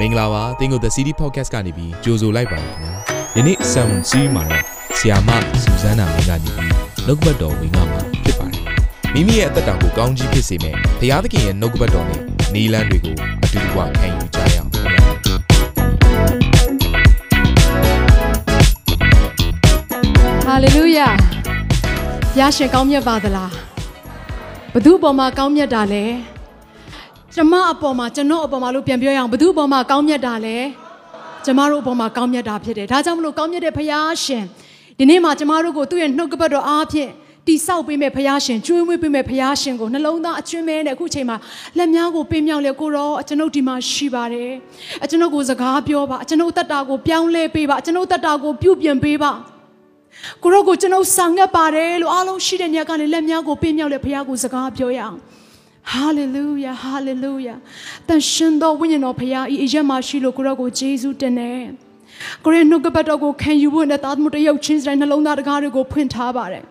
[0.00, 2.92] မင်္ဂလာပါတင်းကို The City Podcast ကနေပြီးကြိုဆိုလိုက်ပါတယ်ခင်ဗျာ
[3.36, 4.64] ယနေ့ Sound Series မှာတော့
[4.98, 5.30] ဆီယာမ
[5.62, 6.72] စူဇန်နာမင်းကနေပြီး
[7.06, 8.62] နှုတ်ကပတ်တော်ဝင်ကမှာဖြစ်ပါတယ်
[9.14, 12.20] မိမိရဲ့အသက်တာကိုကောင်းကြီးဖြစ်စေမယ့်ဘုရားသခင်ရဲ့နှုတ်ကပတ်တော်နဲ့
[12.54, 13.84] နီလန်းတွေကိုအတူတူခံ
[14.16, 15.02] ယူကြရအောင်ခင်ဗျာ
[20.44, 21.08] ဟာလေလုယာ
[22.32, 23.52] ဘုရားရှင်ကောင်းမြတ်ပါသလား
[24.72, 26.04] ဘသူအပေါ်မှာကောင်းမြတ်တာလဲ
[27.34, 30.56] ကျမအပေါ်မှာကျွန်တော်အပေါ်မှာလို့ပြန်ပြောရအောင်ဘသူအပေါ်မှာကောင်းမြတ်တာလဲ
[31.44, 34.44] ကျမတို့အပေါ်မှာကောင်းမြတ်တာဖြစ်တယ်ဒါကြောင့်မလို့ကောင်းမြတ်တဲ့ဘုရားရှင်
[34.98, 37.10] ဒီနေ့မှာကျမတို့ကိုသူ့ရဲ့နှုတ်ကပတ်တော်အားဖြင့်
[37.46, 41.36] တိဆောက်ပေးမဲ့ဘုရားရှင်ကျွေးမွေးပေးမဲ့ဘုရားရှင်ကိုနှလုံးသားအကျွမ်းမဲနဲ့အခုချိန်မှာ
[41.78, 44.52] လက်များကိုပေးမြောက်လေကိုရောအကျွန်ုပ်ဒီမှာရှိပါတယ်
[45.04, 49.30] အကျွန်ုပ်ကိုစကားပြောပါအကျွန်ုပ်တက်တာကိုပြောင်းလဲပေးပါအကျွန်ုပ်တက်တာကိုပြုပြင်ပေးပါ
[50.42, 55.18] ကိုရောကိုကျွန်ုပ်ဆောင်ငတ်ပါတယ်လို့အားလုံးရှိတဲ့ညကနေလက်များကိုပေးမြောက်လေဘုရားကိုစကားပြောရအောင်
[55.92, 57.54] ဟာလေလုယာဟာလေလုယာ
[58.08, 61.60] တန်ရှင်သောဝိညာဉ်တော်ဘုရားဤအရက်မှာရှိလို့ကိုရောကိုယေရှုတင်တယ်
[62.44, 66.64] ကိုရဲ့နှုတ်ကပတ်တော်ကိုခံယူဖို့နဲ့သားသမီးတယောက်ချင်းစတဲ့နှလုံးသားတကားတွေကိုဖွင့်ထားပါတယ်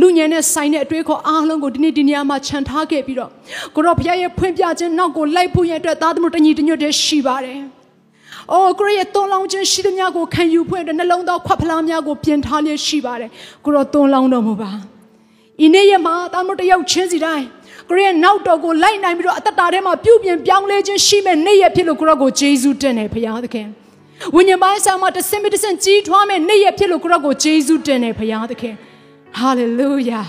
[0.00, 3.30] လူညံနဲ့ဆိုင်တဲ့အတွေ့အခေါ်အားလုံးကိုဒီနေ့ဒီနေရာမှာခြံထားခဲ့ပြီးတော့
[3.74, 7.60] ကိုရောဘုရားရဲ့ဖွင့်ပြခြင်းနောက်ကိုလိုက်ဖို့ရတဲ့သားသမီးတညီတညွတ်တည်းရှိပါတယ်။
[8.52, 13.30] အော်ကိုရောရဲ့သွန်လောင်းခြင်းရှိသမျှကိုခံယူဖွင့်တဲ့နှလုံးသားခွက်ဖလားများကိုပြင်ထားလျက်ရှိပါတယ်။
[13.64, 14.70] ကိုရောသွန်လောင်းတော်မူပါ။
[15.64, 17.46] ဤနေ့ရမှာသားသမီးတယောက်ချင်းစီတိုင်း
[17.92, 23.66] ကိုရောရဲ့နောက်တော်ကိုလိုက်နိုင်ပြီးတော့အသက်တာထဲမှာပြုပြင်ပြောင်းလဲခြင်းရှိမဲ့နေ့ရက်ဖြစ်လို့ကိုရောကိုယေရှုတင်တယ်ဘုရားသခင်။
[24.34, 28.74] ဝိညာဉ်ပိုင်းဆောင်မှာတစ်စင်မတစ်စင်ကြီးထွားမဲ့နေ့ရက်ဖြစ်လို့ကိုရောကိုယေရှုတင်တယ်ဘုရားသခင်။
[29.40, 30.26] hallelujah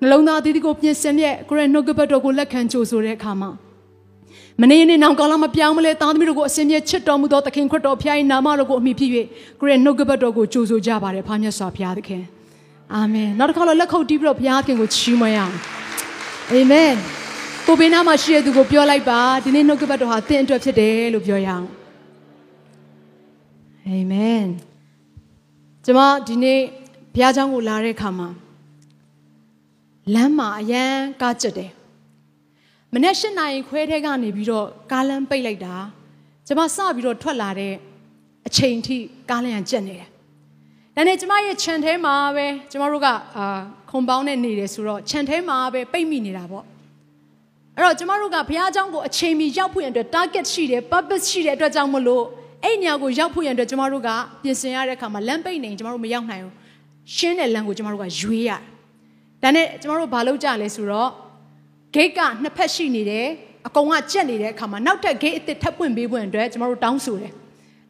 [0.00, 3.50] နှလုံးသားအသီးသီးကိုပြင်ဆင်တဲ့ကိုရဲ့နှုတ်ကပတ်တော်ကိုလက်ခံကြိုဆိုတဲ့အခါမှာ
[4.60, 9.10] မနေ့နေ့နောက်ကောင်းလာမပြောင်းမလဲသားသမီးတို့ကိုအစဉ်ပြေချစ်တော်မူသောသခင်ခရစ်တော်ဖျား၏နာမတော်ကိုအမိဖြစ်၍
[9.60, 12.22] ကိုရဲ့နှုတ်ကပတ်တော်ကိုကြိုဆိုကြပါတယ်ဖားမြတ်စွာဘုရားသခင်
[12.94, 15.54] အာမင်နောက်တစ်ခါတော့လက်ခုပ်တီးပြီးတော့ဘုရားသခင်ကိုချီးမွမ်းရအောင်
[16.52, 16.94] အာမင်
[17.66, 21.66] ကိုဘေးနားမှာရှိတဲ့သူကိုပြောလိုက်ပါဒီနေ့နှုတ်ကပတ်တော်ဟာသင်အတွက်ဖြစ်တယ်လို့ပြောရအောင်
[23.86, 24.46] အာမင်
[25.84, 26.60] ကျွန်မဒီနေ့
[27.14, 28.28] ဘုရားကျောင်းကိုလာတဲ့အခါမှာ
[30.14, 31.70] လမ်းမှာအရန်ကားကြက်တယ်
[32.92, 35.74] မနေ့၈နာရီခွဲထဲကနေပြီးတော့ကားလမ်းပိတ်လိုက်တာ
[36.46, 37.74] ကျွန်မစပြီးတော့ထွက်လာတဲ့
[38.46, 38.96] အချိန်ထိ
[39.30, 40.07] ကားလမ်းကကြက်နေတယ်
[40.98, 43.46] ဒါနဲ့ကျွန်မရဲ့ခြံထဲမှာပဲကျွန်တော်တို့ကအာ
[43.90, 46.64] ခုံပေါင်းနဲ့နေတယ်ဆိုတော့ခြံထဲမှာပဲပိတ်မိနေတာပေါ့
[47.76, 52.24] အဲ့တော့ကျွန်တော်တို့ကဘုရားကျောင်းကိုအချိန်မီရောက်ဖို့ရန်အတွက် target ရှိတယ် purpose ရှိတဲ့အတွက်ကြောင့်မလို့
[52.64, 54.10] အဲ့ညကိုရောက်ဖို့ရန်အတွက်ကျွန်တော်တို့က
[54.42, 56.54] ပြင်ဆင်ရတဲ့အခါမှာလမ်းပိတ်နေရင်ကျွန်တော်တို့မရောက်နိုင်ဘူး
[57.16, 58.60] ရှင်းတဲ့လမ်းကိုကျွန်တော်တို့ကရွေးရတယ်
[59.42, 61.10] ဒါနဲ့ကျမတို့ဘာလုပ်ကြလဲဆိုတော့
[61.94, 63.26] gate ကနှစ်ဖက်ရှိနေတယ်
[63.66, 67.32] အကောင်ကကြက်နေတဲ့အခါမှာနောက်ထပ် gate အစ်စ်ထပ်ပွင့်ပေးဖို့အတွက်ကျမတို့တောင်းဆိုတယ်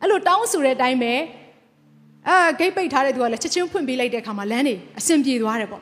[0.00, 1.14] အဲ့လိုတောင်းဆိုတဲ့အတိုင်းပဲ
[2.27, 5.81] အာ gate ပိတ်ထားတဲ့သူကလည်းချက်ချင်းဖွင့်ပေးလိုက်တဲ့အခါမှာလမ်းတွေအဆင်ပြေသွားတယ်ပေါ့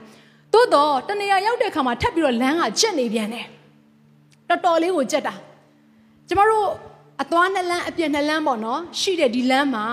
[0.53, 3.45] သို့တော့တနေရာရောက်တဲ့အခါမှာထပ်ပြီးတော့လမ်းကကြက်နေပြန်တယ်
[4.49, 5.33] တော်တော်လေးကိုကြက်တာ
[6.27, 6.67] ကျမတို့
[7.21, 9.85] အသွားနှစ်လမ်းအပြည့်နှစ်လမ်းပေါ့နော်ရှိတဲ့ဒီလမ်းမှာ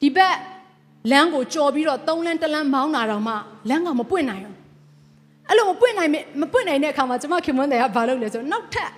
[0.00, 0.36] ဒီဘက်
[1.10, 3.34] လမ်းကိုကြော်ပြီးတော့သုံးလမ်းတစ်လမ်းမောင်းတာတော့မှ
[3.68, 4.56] လမ်းကမပွင့်နိုင်ဘူး
[5.48, 6.10] အဲ့လိုမပွင့်နိုင်
[6.40, 8.90] မပွင့်နိုင်တဲ့အခါမှာကျမခင်မွန်းတယ်ကဘာလုပ်လဲဆိုတော့နောက်ထပ်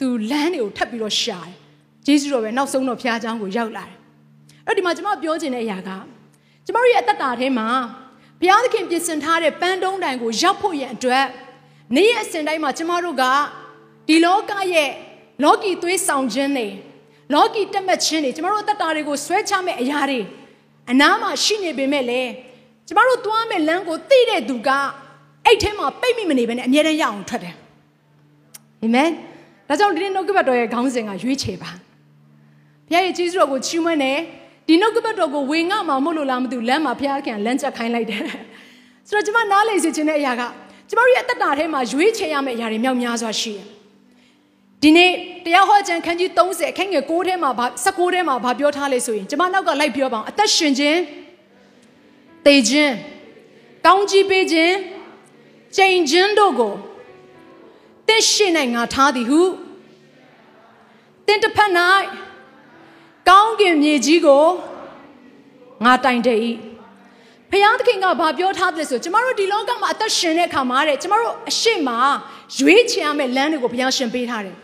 [0.00, 1.54] သူလမ်းတွေကိုထပ်ပြီးတော့ရှာတယ်
[2.06, 3.96] ဂျေဇုတော်ပဲနောက်ဆုံးတော့ဖျားเจ้าကိုရောက်လာတယ်
[4.66, 5.90] အဲ့ဒီမှာကျမပြောချင်တဲ့အရာက
[6.69, 7.67] ကျမတို့ရဲ့အသက်တာထဲမှာ
[8.39, 11.25] ဘုရားသခင်ပြင်ဆင်ထားတဲ့ပန်းတုံးတိုင်ကိုရောက်ဖို့ရန်အတွက်
[11.95, 13.23] နေ့ရက်အစဉ်တိုင်းမှာကျမတို့က
[14.07, 14.91] ဒီလောကရဲ့
[15.43, 16.67] လောကီသွေးဆောင်ခြင်းတွေ
[17.33, 20.19] လောကီတက်မှတ်ခြင်းတွေကျမတို့အသက်တာတွေကိုဆွဲချမဲ့အရာတွေ
[20.91, 22.31] အနားမှာရှိနေပေမဲ့လည်း
[22.87, 24.69] ကျမတို့သွားမဲ့လမ်းကိုသိတဲ့သူက
[25.45, 27.55] အဲ့ထဲမှာပိတ်မိမနေဘဲနဲ့အမြဲတမ်းရအောင်ထွက်တယ်
[28.83, 29.09] အာမင်
[29.67, 31.71] ဒါကြောင့်ဒီနေ့နှုတ်ကပတ်တော်ရဲ့ခေါင်းစဉ်ကရွေးချယ်ပါ
[32.87, 34.19] ဘုရားရဲ့ကြီးစွာကိုချီးမွမ်းတယ်
[34.69, 38.21] ဒီနှုတ်ကပတ်တော်ကိုဝေငှမှာမဟုတ်လို့လားမသိဘူးလမ်းမှာဘုရားခင်လမ်းချက်ခိုင်းလိုက်တယ်
[39.07, 40.41] ဆိုတော့ကျမနားလေစေချင်တဲ့အရာက
[40.89, 43.65] ကျမတို့ရဲ့အသက်တာထဲမှာရွေးချယ်ရမယ့်အရာတွေမြောက်များစွာရှိတယ်
[44.81, 45.11] ဒီနေ့
[45.45, 47.51] တရားဟောခြင်းခန်းကြီး30အခန်းငယ်6ထဲမှာ
[47.85, 50.99] 16ထဲမှာဗာပြောထားလေဆိုရင်ကျမနောက်ကလိုက်ပြောပါအောင်အသက်ရှင်ခြင်း
[52.45, 52.93] တေခြင်း
[53.85, 54.75] ကောင်းကြီးပေးခြင်း
[55.75, 56.73] ချိန်ချင်းတို့ကို
[58.07, 59.41] တင့်ရှိ၌ငါထားသည်ဟု
[61.27, 61.71] တင့်တစ်ဖက်၌
[63.29, 64.45] ကောင်းကင်မြေကြီးကို
[65.85, 66.39] ငါတိုင်တည်၏
[67.51, 71.89] ဖျားသခင်ကဘာပြောထားတယ်ဆိုကျမတို့ဒီလောကမှာအသက်ရှင်တဲ့အခါမှာတဲ့ကျမတို့အရှိမ
[72.59, 74.55] ရွေးချယ်ရမယ့်လမ်းတွေကိုဘုရားရှင်ပေးထားတယ်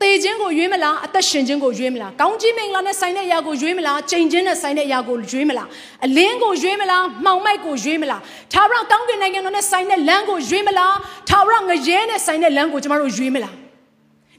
[0.00, 5.68] သေခြင်းကိုရွေးမလားအသက်ရှင်ခြင်းကိုရွေးမလားကောင်းကြီးမင်္ဂလာနဲ့ဆိုင်တဲ့အရာကိုရွေးမလားချိန်ခြင်းနဲ့ဆိုင်တဲ့အရာကိုရွေးမလား
[6.04, 8.20] အလင်းကိုရွေးမလားမှောင်မိုက်ကိုရွေးမလား
[8.52, 10.94] သာဝရကောင်းကင်နိုင်ငံတော်နဲ့ဆိုင်တဲ့လမ်းကိုရွေးမလား
[11.30, 13.54] သာဝရငရဲနဲ့ဆိုင်တဲ့လမ်းကိုကျမတို့ရွေးမလား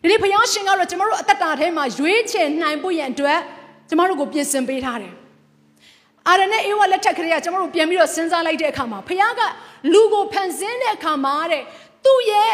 [0.02, 3.40] ဒီနေ့ဘုရားရှင်ကတော့ကျမတို့အသက်တာထဲမှာရွေးချယ်နိုင်ဖို့ရန်အတွက်
[3.90, 5.14] ကျမတို့ကိုပြင်ဆင်ပေးထားတယ်
[6.28, 9.42] အာရနဲ့အေဝါလက်ထက်ကလေးကကျမတို့ပြန်ပြီးတော့စဉ်းစားလိုက်တဲ့အခါမှာဘုရားက
[9.94, 11.64] လူကိုဖန်ဆင်းတဲ့အခါမှာတဲ့
[12.06, 12.52] သူ့ရဲ့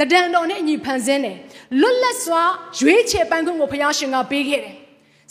[0.00, 1.36] တဒံတော်နဲ့အညီဖန်ဆင်းတယ်
[1.80, 2.42] လွတ်လပ်စွာ
[2.80, 4.74] ရွေးချယ်ပန်းခွင့်ကိုဘုရားရှင်ကပေးခဲ့တယ်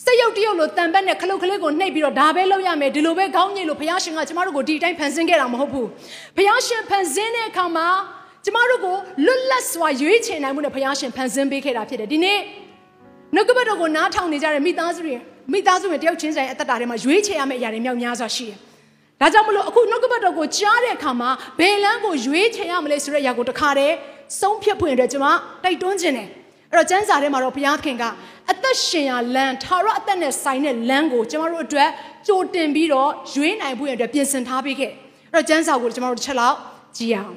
[0.03, 5.87] စက်ရုပ်တရုပ်လိုတန်ပတ်နဲ့ခလုတ်ကလေးကိုနှိပ်ပြီးတော့ဒါပဲလုပ်ရမယ်ဒီလိုပဲခေါင်းညိလို့ဘုရားရှင်ကကျမတို့ကိုဒီအတိုင်းဖန်ဆင်းခဲ့တာမဟုတ်ဘူး
[6.37, 7.87] ဘုရားရှင်ဖန်ဆင်းတဲ့အခါမှာ
[8.45, 8.95] ကျမတို့ကို
[9.25, 12.39] လွတ်လပ်စွာရွေးချယ်နိုင်မှုနဲ့ဘုရားရှင်ဖန်ဆင်းပေးခဲ့တာဖြစ်တယ်ဒီနေ့
[13.35, 15.15] နှုတ်ကပတ်တော်ကိုနားထောင်နေကြတဲ့မိသားစုတွေ
[15.51, 18.57] မိသားစုတွေတယောက်ချင်းဆိုင်အသက်တာထဲမှာရွေးချယ်ရမယ့်အရာတွေမြောက်များစွာရှိတယ်
[19.21, 21.29] ဒါကြောင့်မလို့အခုနှုတ်ကပတ်တော်ကိုကြားတဲ့အခါမှာ
[21.59, 23.95] ဘယ်လမ်းကိုရွေးချယ်ရမလဲဆိုတဲ့အရာကိုတခါတည်း
[24.39, 25.27] ဆုံးဖြတ်ဖွင့်အတွက်ကျွန်မ
[25.63, 26.29] တိုက်တွန်းခြင်းတယ်
[26.71, 28.03] အဲ့တော့ကျမ်းစာထဲမှာတော့ဘုရားခင်က
[28.51, 31.89] အသက်ရှင်ရာလမ်းထာဝရအသက်နဲ့ဆိုင်တဲ့လမ်းကိုကျမတို့အတွက်
[32.27, 34.91] ကြိုတင်ပြီးတော့ရွေးနိုင်ဖို့အတွက်ပြင်ဆင်ထားပေးခဲ့
[35.33, 36.57] အဲ့တော့ကျမ်းစာကိုကျမတို့တစ်ချက်လောက်
[36.97, 37.35] ကြည့်အောင်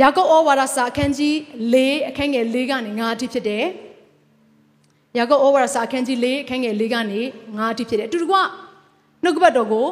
[0.00, 1.34] ယာကုပ်ဩဝါဒစာအခန်းကြီး
[1.74, 1.76] ၄
[2.08, 3.64] အခန်းငယ်၄ကနေ9အထိဖြစ်တယ်
[5.18, 8.36] ယာကုပ်ဩဝါဒစာအခန်းကြီး၄အခန်းငယ်၄ကနေ9အထိဖြစ်တယ်အတူတကွ
[9.22, 9.86] နှုတ်ကပတ်တော်ကို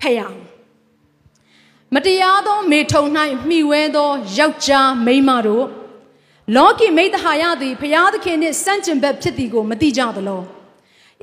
[0.00, 0.38] ဖတ်ရအောင်
[1.94, 3.04] မတရားသောမေထုံ၌
[3.48, 5.66] မှီဝဲသောယောက်ျားမိန်းမတို့
[6.56, 10.42] လောကီမိတ္တဟာယသည်ဖျားသခင်နှင့်စန့်ကျင်ဘက်ဖြစ်သည်ကိုမသိကြသလော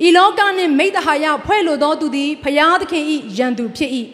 [0.06, 3.04] ဤလောကနှင့်မိတ္တဟာယဖွဲ့လိုသောသူသည်ဖျားသခင်၏
[3.38, 3.90] ယံသူဖြစ်၏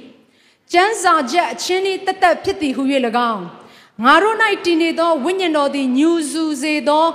[0.72, 2.82] ကျမ်းစာချက်အချင်းဤတသက်ဖြစ်သည်ဟု၍၎
[3.32, 3.44] င်း
[4.04, 7.06] ငါတို့၌တည်နေသောဝိညာဉ်တော်သည်ညူစုစေသော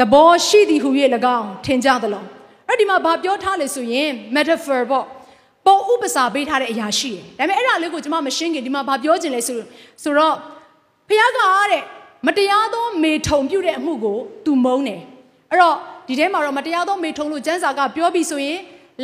[0.00, 0.90] သဘောရှိသည်ဟု၍၎
[1.38, 2.24] င်းထင်ကြသလော
[2.68, 5.04] အဲ့ဒီမှာဘာပြောထားလဲဆိုရင် metaphor ပေါ့
[5.66, 9.58] ပုံဥပစာပေးထားတဲ့အရာရှိတယ်ဒါပေမဲ့အဲ့ဒါလေးကိုကျွန်မမရှင်းခင်ဒီမှာဘာပြောချင်လဲဆို
[10.02, 10.34] ဆိုတော့
[11.08, 11.40] ဖခင်က
[11.70, 11.82] တဲ့
[12.26, 15.00] မတရားသောမေထုံပြုတဲ့အမှုကို तू မုန်းတယ်
[15.50, 15.76] အဲ့တော့
[16.08, 18.58] ဒီထဲမှာတော့မတရားသောမေထုံလို့ကျမ်းစာကပြောပြီးဆိုရင်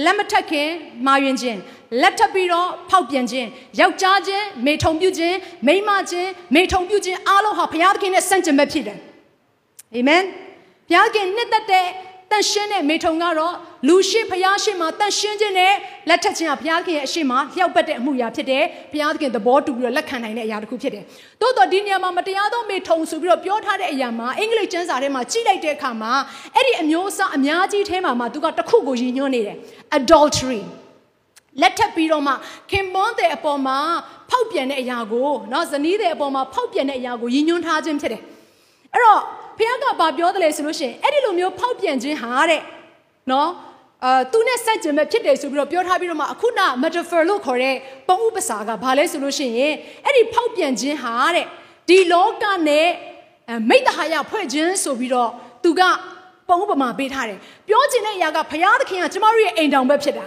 [0.05, 0.69] လက်မထက်ခင်
[1.06, 1.58] မာယွင်ခြင်း
[2.02, 3.49] လက်ထပ်ပြီးတော့ဖောက်ပြန်ခြင်း
[3.81, 5.37] ယောက်ျားချင်းမေထုံပြုခြင်း
[5.67, 8.99] မိန်းမချင်းမေထုံပြုခြင်းအားလုံးဟာဘုရားသခင်နဲ့ဆန့်ကျင်ဘက်ဖြစ်တယ်
[9.94, 10.23] အာမင်
[10.90, 11.88] ဘုရားခင်နှစ်သက်တဲ့
[12.31, 13.56] တန်ရှင်းတဲ့မေထုံကတော့
[13.88, 15.74] လူရှိဖျားရှိမှာတန်ရှင်းခြင်းနဲ့
[16.10, 21.04] လက်ထက်ခြင်းကဘုရားခင်ရဲ့အရှိမလျှောက်ပတ်တဲ့အမှုရာဖြစ်တယ်ဘုရားခင်သဘောတူပြီးတော့လက်ခံနိုင်တဲ့အရာတစ်ခုဖြစ်တယ်
[21.42, 26.12] တိုးတော့ဒီနေရာမှာမတရားသောမေထုံဆိုပြီးတော့ပြောထားတဲ့အရာမှာအင်္ဂလိပ်ကျမ်းစာထဲမှာကြည့်လိုက်တဲ့အခါမှာ
[26.56, 29.58] အဲ့ဒီအမျိုးအစားအများကြီးထဲမှာမှသူကတစ်ခုကိုရည်ညွှန်းနေတယ်
[29.98, 30.62] adultery
[31.62, 32.34] လက်ထပ်ပြီးတော့မှ
[32.72, 33.78] ခင်ပွန်းတဲ့အပေါ်မှာ
[34.30, 38.22] ဖောက်ပြန်တဲ့အရာကိုเนาะဇနီးတဲ့အပေါ်မှာဖောက်ပြန်တဲ့အရာကိုရည်ညွှန်းထားခြင်းဖြစ်တယ်
[38.94, 39.22] အဲ့တော့
[39.59, 42.62] ဖခင်ကဘာပြောတယ်လဲဆိုလို့ရှိရင်အဲ့ဒီလိုမျိုးဖောက်ပြန်ခြင်းဟာတဲ့
[43.31, 43.51] နော်
[44.05, 47.77] အာသူနဲ့ဆက်ကျင်မဲ့ဖြစ်တယ်ဆိုပြီးတော့ပြောထားပြီးတော့မှအခုန metaphor လို့ခေါ်တဲ့
[48.09, 49.75] ပုံဥပစာကဘာလဲဆိုလို့ရှိရင်
[50.05, 51.47] အဲ့ဒီဖောက်ပြန်ခြင်းဟာတဲ့
[51.89, 52.89] ဒီလောကနဲ့
[53.69, 55.31] မိတ္တဟာယဖွဲ့ခြင်းဆိုပြီးတော့
[55.65, 55.83] သူက
[56.49, 60.27] ပုံဥပမာပေးထားတယ်ပြောချင်တဲ့အရာကဘုရားသခင်ကကျမတို့ရဲ့အိမ်တောင်ဘက်ဖြစ်တာ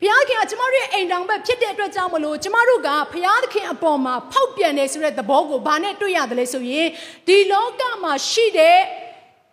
[0.00, 6.88] ဘုရားခင်ကကျမတို့ရဲ့အိမ်တောင်ဘက်ဖြစ်တဲ့အတွက်ကြောင့်မလို့ကျမတို့ကဘုရားသခင်အပေါ်မှာဖောက်ပြန်နေဆိုတဲ့သဘောကိုဘာနဲ့တွေ့ရတယ်လဲဆိုရင်
[7.26, 8.78] ဒီလောကမှာရှိတဲ့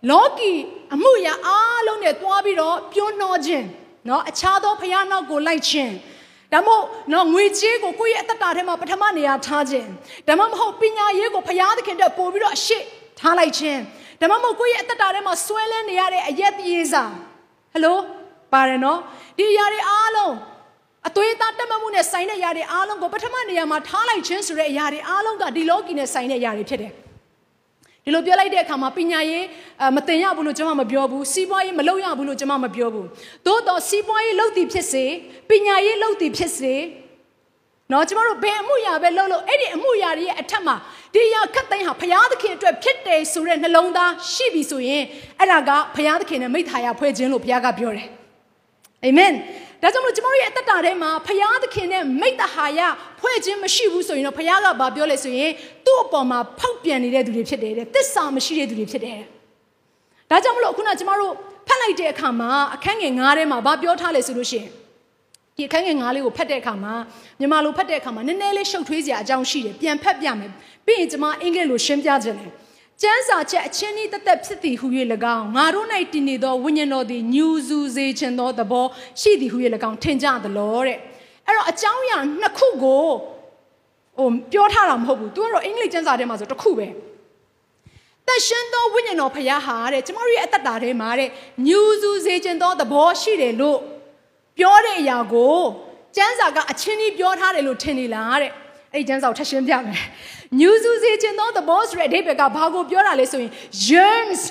[0.10, 0.52] လောကီ
[0.94, 3.66] အမှုရာအားလုံးနဲ့တွားပြီးတော့ပြုံးနှောခြင်း
[4.06, 5.94] เนาะအခြားသောဘုရားနောက်ကိုလိုက်ခြင်း
[6.54, 6.84] ဒါမို့
[7.14, 9.90] နော်ငွေကြေးကိုကိုယ့်ရဲ့အသက်တာထဲမှာပထမနေရာထားခြင်း
[10.28, 12.78] ဒါမှမဟုတ်ပညာရေးကိုဘုရားသခင်တက်ပို့ပြီးတော့အရှိ
[13.20, 13.80] ထားလိုက်ခြင်း
[14.22, 17.04] ဒါမှမဟုတ်ကိုယ့်ရဲ့အသက်တာထဲမှာဆွဲလန်းနေရတဲ့အယက်ပြေးစာ
[17.74, 17.98] ဟယ်လို
[18.54, 19.00] ပါတယ်နော်
[19.38, 20.34] ဒီຢာတွေအားလုံး
[21.08, 26.92] အသွေးသားတက်မှတ်မှုနဲ့ဆိုင်တဲ့ຢာတွေအားလုံးကိုပထမနေရာမှာထားလိုက်ခြင်းဆိုတဲ့ຢာတွေအားလုံးကဒီလောကီနဲ့ဆိုင်တဲ့ຢာတွေဖြစ်တယ်
[28.06, 29.46] ဒီလိုပြောလိုက်တဲ့အခါမှာပညာရေး
[29.96, 33.08] မတင်ရဘူးလို့ကျွန်မမပြောဘူးစီးပွားရေးမလုပ်ရဘူးလို့ကျွန်မမပြောဘူး
[33.46, 35.06] သို့တော့စီးပွားရေးလုပ်သည်ဖြစ်စေ
[35.50, 36.76] ပညာရေးလုပ်သည်ဖြစ်စေ
[37.92, 40.76] နော်ကျမတို့ဘယ်အမှုရာပဲလုပ်လို့အဲ့ဒီအမှုရာတွေရဲ့အထက်မှာ
[41.14, 45.04] ဒီရာခတ်သိမ်းဟာဘုရားသခင်အတွက်ဖြစ်တယ်ဆိုတဲ့နှလုံးသားရှိပြီဆိုရင်
[45.40, 48.08] အဲ့ဒါကဘုရားသခင်နဲ့မိသားရဖွဲ့ခြင်းလို့ဘုရားကပြောတယ်
[49.05, 49.33] အာမင်
[49.83, 52.81] ဒါကြောင့်မလို့ကျမတို့ရဲ့အသက်တာထဲမှာဖယားသခင်နဲ့မိတ္တဟာယ
[53.21, 55.51] ဖွဲ့ခြင်းမရှိဘူးဆိုရင်တော့ဖယားကဘာပြောလဲဆိုရင်
[55.87, 59.21] သူ့အပေါ်မှာဖောက်ပြန်နေတဲ့သူတွေဖြစ်တယ်တဲ့သစ္စာမရှိတဲ့သူတွေဖြစ်တယ်
[60.31, 61.33] ဒါကြောင့်မလို့ခုနကျမတို့
[61.69, 64.71] ဖတ်လိုက်တဲ့အခါမှာအခန်းငယ်9ထဲမှာဘာပြောထားလဲဆိုလို့ရှိရင်
[65.57, 66.95] ဒီအခန်းငယ်9လေးကိုဖတ်တဲ့အခါမှာ
[67.39, 70.51] မြန်မာလိုဖတ်တဲ့အခါမှာနည်းနည်းလေးရှုပ်ထွေးစရာအကြောင်းရှိတယ်ပြန်ဖတ်ပြမယ်
[70.87, 72.51] ပြီးရင်ကျမအင်္ဂလိပ်လိုရှင်းပြခြင်းတယ်
[73.03, 74.87] ကျမ်းစာချက်အချင်းဤတသက်ဖြစ်သည်ဟု၍၎
[75.37, 78.87] င်းငါတို့၌တည်နေသောဝိညာဉ်တော်သည်ညူစုစေခြင်းသောသဘော
[79.21, 79.59] ရှိသည်ဟု၍၎
[79.89, 80.99] င်းထင်ကြသလောတဲ့
[81.47, 83.07] အဲ့တော့အကြောင်းအရာနှစ်ခုကို
[84.19, 86.87] ဟိုပြောထားတာမဟုတ်ဘူးသူကတော့အင်္ဂလိပ်ကျမ်းစာထဲမှာဆိုတစ်ခုပဲ
[88.27, 91.29] သက်ရှင်သောဝိညာဉ်တော်ဖခင်ဟာတဲ့ကျမတို့ရဲ့အသက်တာထဲမှာတဲ့
[91.67, 93.79] ညူစုစေခြင်းသောသဘောရှိတယ်လို့
[94.59, 95.59] ပြောတဲ့အရာကို
[96.17, 98.51] ကျမ်းစာကအချင်းကြီးပြောထားတယ်လို့ထင်နေလားတဲ့
[98.93, 100.03] အဲ့ဒီကျမ်းစာကိုထပ်ရှင်းပြမယ်
[100.61, 103.51] ညူစုစေခြင်းသောသဘောဆိုတဲ့အဓိပ္ပာယ်ကဘာကိုပြောတာလဲဆိုရင်
[103.89, 104.43] yearns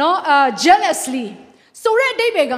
[0.00, 1.26] နော် uh jealously
[1.82, 2.54] ဆိုတဲ့အဓိပ္ပာယ်က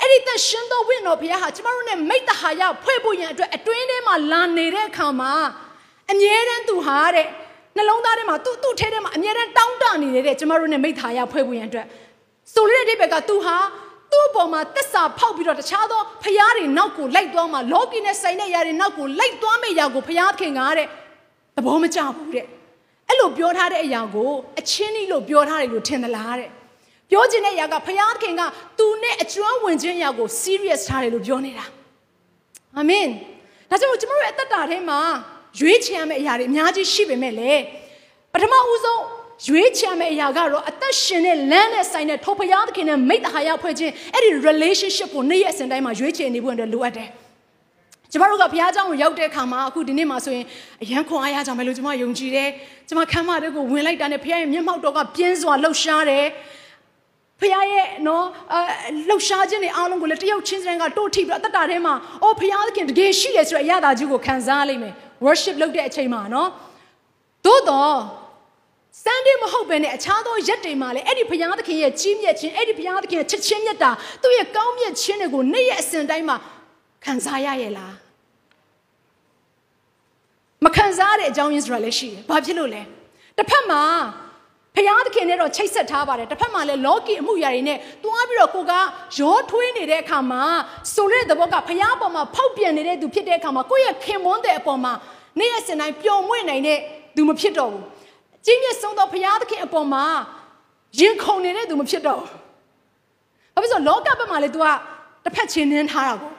[0.00, 5.32] အဲ့ဒီသက်ရှင်သောဝိညာဉ်တော်ဘုရားဟာကျမတို့နဲ့မိတ္တဟာယဖွဲ့ဖို့ရန်အတွက်အတွင်းထဲမှာလာနေတဲ့အခါမှာ
[6.12, 7.28] အမြဲတမ်းသူဟာတဲ့
[7.76, 11.86] နှလုံးသားထဲမှာသူ့သူ့ထဲထဲမှာအမြဲတမ်းတောင်းတနေနေတဲ့ကျမတို့နဲ့မိတ္တဟာယဖွဲ့ဖို့ရန်အတွက်
[12.54, 13.56] ဆိုတဲ့အဓိပ္ပာယ်ကသူဟာ
[14.12, 20.88] သူ့အပေါ်မှာတစ္ဆာဖောက်ပြီးတော့တခြားသောဖျားတွေနောက်ကိုလိုက်သွားမှလောကီနဲ့ဆိုင်တဲ့ຢာတွေနောက်ကိုလိုက်သွားမယ့်ຢာကိုဖျားခင်ကတဲ့
[21.56, 22.46] သဘောမကျဘူးတဲ့
[23.08, 24.30] အဲ့လိုပြောထားတဲ့အရာကို
[24.60, 26.50] အချင်းကြီးလို့ပြောထားတယ်လို့ထင်သလားတဲ့
[27.10, 28.42] ပြောချင်တဲ့အရာကဖယားသခင်က
[28.78, 31.66] သူနဲ့အကျွမ်းဝင်ခြင်းအရာကို serious ထားတယ်လို့ပြောနေတာ
[32.76, 33.06] အာမင်
[33.70, 35.00] ဒါကြောင့်ကျွန်တော်တို့ရဲ့အသက်တာထဲမှာ
[35.60, 37.52] ရွေးချယ်ရမယ့်အရာတွေအများကြီးရှိပေမဲ့လေ
[38.32, 39.02] ပထမဦးဆုံး
[39.48, 47.08] ရွေးချယ်မယ့်အရာကတော့အသက်ရှင်တဲ့လမ်းနဲ့ဆိုင်တဲ့ထိုဖယားသခင်နဲ့မိတ္တဟာယဖွဲ့ခြင်းအဲ့ဒီ relationship ကိုနေ့ရက်အစဉ်တိုင်းမှာရွေးချယ်နေဖို့အတွက်လိုအပ်တယ်
[48.14, 50.44] ကျမတို့ကဘုရားကျောင်းကိုရောက်တဲ့အခါမှာအခုဒီနေ့မှာဆိုရင်
[50.82, 52.48] အရန်ခွန်အားရကြမယ်လို့ကျမယုံကြည်တယ်။
[52.88, 56.24] ကျမခမ်းမတွေကိုဝင်လိုက်တာနဲ့ဘုရားရဲ့မျက်မှောက်တော်ကပြင်းစွာလှုပ်ရှားတယ်။
[57.40, 58.56] ဖခင်ရဲ့နော်အ
[59.08, 64.94] လှုပ်ရှားခြင်းတွေအားလုံးကိုလည်းတယောက်ချင်းစတိုင်းကတိုးထိပြီးအသက်တာထဲမှာအော်ဖခင်သခင်တကယ်ရှိတယ်ဆိုတဲ့အရာသာကြီးကိုခံစားလိမ့်မယ်
[65.24, 66.48] worship လုပ်တဲ့အချိန်မှာနော်
[67.44, 67.96] သို့တော့
[69.04, 73.90] Sunday မဟုတ်ဘဲနဲ့အခြားသောရက်တွေမှာလည်းအဲ့ဒီဘုရားသခင်ရဲ့ကြီးမြတ်ခြင်းအဲ့ဒီဘုရားသခင်ရဲ့ချစ်ချင်းမြတ်တာ
[74.22, 76.36] သူ့ရဲ့ကောင်းမြတ်ခြင်းတွေကိုနေ့ရက်အစဉ်တိုင်းမှာ
[77.04, 78.03] ခံစားရရဲ့လား
[80.64, 82.82] မခံစားတဲ့အကြောင်းရင်းဆိုတာလည်းရှိတယ်။ဘာဖြစ်လို့လဲ။
[83.38, 83.82] တစ်ဖက်မှာ
[84.76, 88.72] ဖျားသခင်နဲ့တော့ချိတ်ဆက်ထားပါတယ်။တစ်ဖက်မှာလည်းလောကီအမှုရာတွေနဲ့တွားပြီးတော့ကိုက
[89.20, 90.42] ရောထွေးနေတဲ့အခါမှာ
[90.94, 94.92] ဆိုတဲ့သဘောကဖျားပေါ်မှာဖောက်ပြန်နေတဲ့သူဖြစ်တဲ့အခါမှာကိုယ့်ရဲ့ခင်မွန်းတဲ့အပေါ်မှာ
[95.38, 96.78] နေ့ရက်စဉ်တိုင်းပျော်မွေ့နိုင်တဲ့
[97.16, 97.84] သူမဖြစ်တော့ဘူး။
[98.44, 100.04] ကြီးမြတ်ဆုံးသောဖျားသခင်အပေါ်မှာ
[100.98, 102.30] ရင်ခုန်နေတဲ့သူမဖြစ်တော့ဘူး။
[103.54, 104.66] ဘာဖြစ်လို့လောကဘက်မှာလေ तू က
[105.24, 106.32] တစ်ဖက်ချင်းနင်းထားတာကို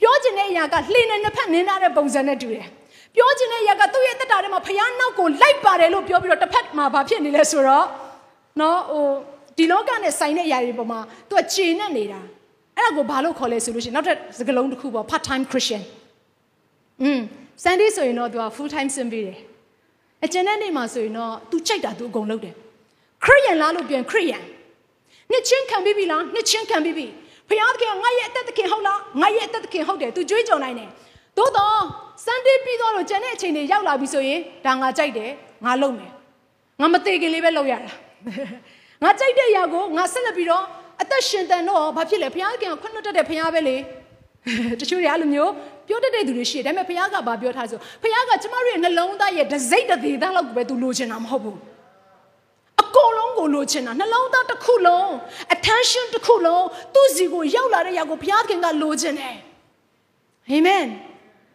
[0.00, 2.68] ပြောချင်တဲ့အရာကလှေနဲ့နှစ်ဖက်နင်းထားတဲ့ပုံစံနဲ့တူတယ်။
[3.14, 7.86] ပြောချင်တဲ့အရာကသူ့ရဲ့တက်တာထဲမှာဖယားနောက်ကိုလိုက်ပါတယ်လို့ပြောပြီးတော့တစ်ဖက်မှာဘာဖြစ်နေလဲဆိုတော့
[8.60, 9.06] နော်ဟို
[9.56, 12.20] ဒီလောကနဲ့ဆိုင်တဲ့အရာတွေပေါ်မှာသူကခြေနဲ့နေတာ
[12.76, 15.82] အဲ့ဒါကိုဘာလို့ခေါ်လဲဆိုလို့ရှိရင်နောက်ထပ်စကားလုံးတစ်ခုပေါ့ part time christian
[17.02, 17.20] อืม
[17.64, 19.38] sunday ဆိုရင်တော့သူက full time ဆင်းပေးတယ်
[20.24, 22.54] အကျဉ်းတဲ့နေ့မှာဆိုရင်တော့သူကြိုက်တာသူအကုန်လုပ်တယ်
[23.24, 24.42] ခရိယန်လားလို့ပြန်ခရိယန်
[25.30, 27.06] နှစ်ချင်းခံပြီးပြီလားနှစ်ချင်းခံပြီးပြီ
[27.48, 30.88] ဖယားသခင်ငါရဲ့အသက်သခင်ဟုတ်လားငါရဲ့အသက်သခင်ဟုတ်တယ်သူကြွေးကြော်နိုင်တယ်
[31.38, 31.78] သို့တော့
[32.24, 35.30] စန်ဒေးပြီးတော့ကျန်တဲ့အချိန်တွေရောက်လာပြီဆိုရင်ဒါငါကြိုက်တယ်
[35.64, 36.10] ငါလုပ်မယ်
[36.80, 37.90] ငါမသေးခင်လေးပဲလုပ်ရတာ
[39.02, 40.64] ငါကြိုက်တဲ့အရာကိုငါဆက်လက်ပြီးတော့
[41.02, 43.76] အသက်ရှင်တန်တော့ဘာဖြစ်လဲဘုရားခင်ကခွင့်လွှတ်တတ်တဲ့ဘုရားပဲလေ
[44.80, 45.52] တချို့တွေအဲ့လိုမျိုး
[45.88, 51.58] ပြောတတ်တဲ့သူတွေရှိတယ်ဒါပေမဲ့ဘုရားကဘာပြောထားဆိုဘုရားကကျမတို့ရဲ့နှလုံးသားရဲ့ဒစိတ်တသေးသားလောက်ကိုပဲသူလိုချင်တာမဟုတ်ဘူး
[52.82, 55.06] အကုန်လုံးကိုလိုချင်တာနှလုံးသားတစ်ခုလုံး
[55.54, 56.64] attention တစ်ခုလုံး
[56.94, 59.36] သူ့စီကိုရောက်လာတဲ့ຢာကိုဘုရားခင်ကလိုချင်တယ်
[60.50, 60.78] အာ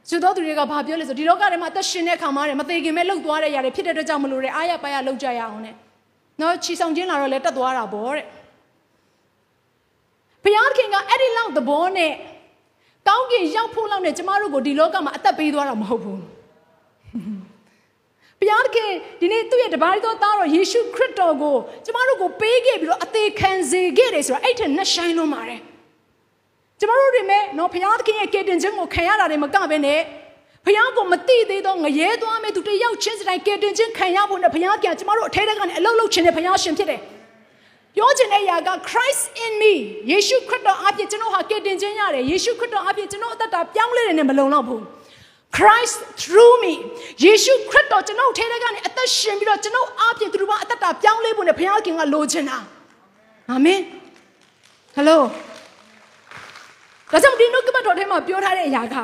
[0.04, 5.76] မင်ဆိုတော့သူတွေကဘာပြောလဲဆိုဒီလောကထဲမှာအသက်ရှင်တဲ့ခါမှာတယ်မသေးခင်မဲ့လှုပ်သွားတဲ့ຢာတွေဖြစ်တဲ့အတွက်ကြောင့်မလို့တဲ့အားရပါရလှုပ်ကြရအောင်တဲ့
[6.42, 8.26] နော်ချီဆောင်ခြင်းလာတော့လဲတက်သွားတာပေါ့တဲ့
[10.44, 12.14] ဘုရားခင်ကအဲ့ဒီလောက်သဘောနဲ့
[13.08, 16.22] ကောင်းကင်ရောက်ဖို့လောက်နဲ့ကျမတို့ကိုဒီလောကမှာအသက်ပေးသွားတာမဟုတ်ဘူး
[18.40, 18.92] ဘုရားခင်
[19.22, 21.56] ဒီနေ့သူ့ရဲ့တပါးတော်သားတော်ယေရှုခရစ်တော်ကို
[21.86, 25.62] ကျမတို့ကိုပေးခဲ့ပြီးတော့အသေးခံစေခဲ့တယ်ဆိုတော့အဲ့ထက်နှဆိုင်လွန်ပါတယ်
[26.84, 30.00] ကျမတို့တွေမဲ့နော်ဘုရားသခင်ရဲ့ကယ်တင်ခြင်းကိုခံရတာတွေမကဘဲနဲ့
[30.66, 37.00] ဘုရားကိုမသိသေးသောငရဲသွားမဲ့သူတယောက်ချင်းစတိုင်းကယ်တင်ခြင်းခံရဖို့နဲ့ဘုရားကကျမတို့အထဲထဲကနေအလုံးလုံးခြင်းနဲ့ဘုရားရှင်ဖြစ်တယ်
[37.96, 39.74] ပြောချင်တဲ့အရာက Christ in me
[40.12, 44.82] ယေရှုခရစ်တော်အပြင်ကျွန်တော်ဟာကယ်တင်ခြင်းရတယ်ယေရှုခရစ်တော်အပြင်ကျွန်တော်အသက်တာပြောင်းလဲတယ်နဲ့မလုံလောက်ဘူး
[45.58, 46.74] Christ through me
[47.25, 52.58] ယေရှုခရစ်တော်ကျွန်တော်ထဲထဲကနေအသက်ရှင်ပြီးတော့ကျွန်တော်အပြင်သူတို့ဘာအသက်တာပြောင်းလဲဖို့နဲ့ဘုရားခင်ကလိုချင်တာ
[53.50, 53.80] အာမင်
[54.96, 55.22] ဟယ်လို
[57.13, 58.96] ဒါကြောင့်ဒီနှုတ်ကပတ်တော်ထဲမှာပြောထားတဲ့အရာက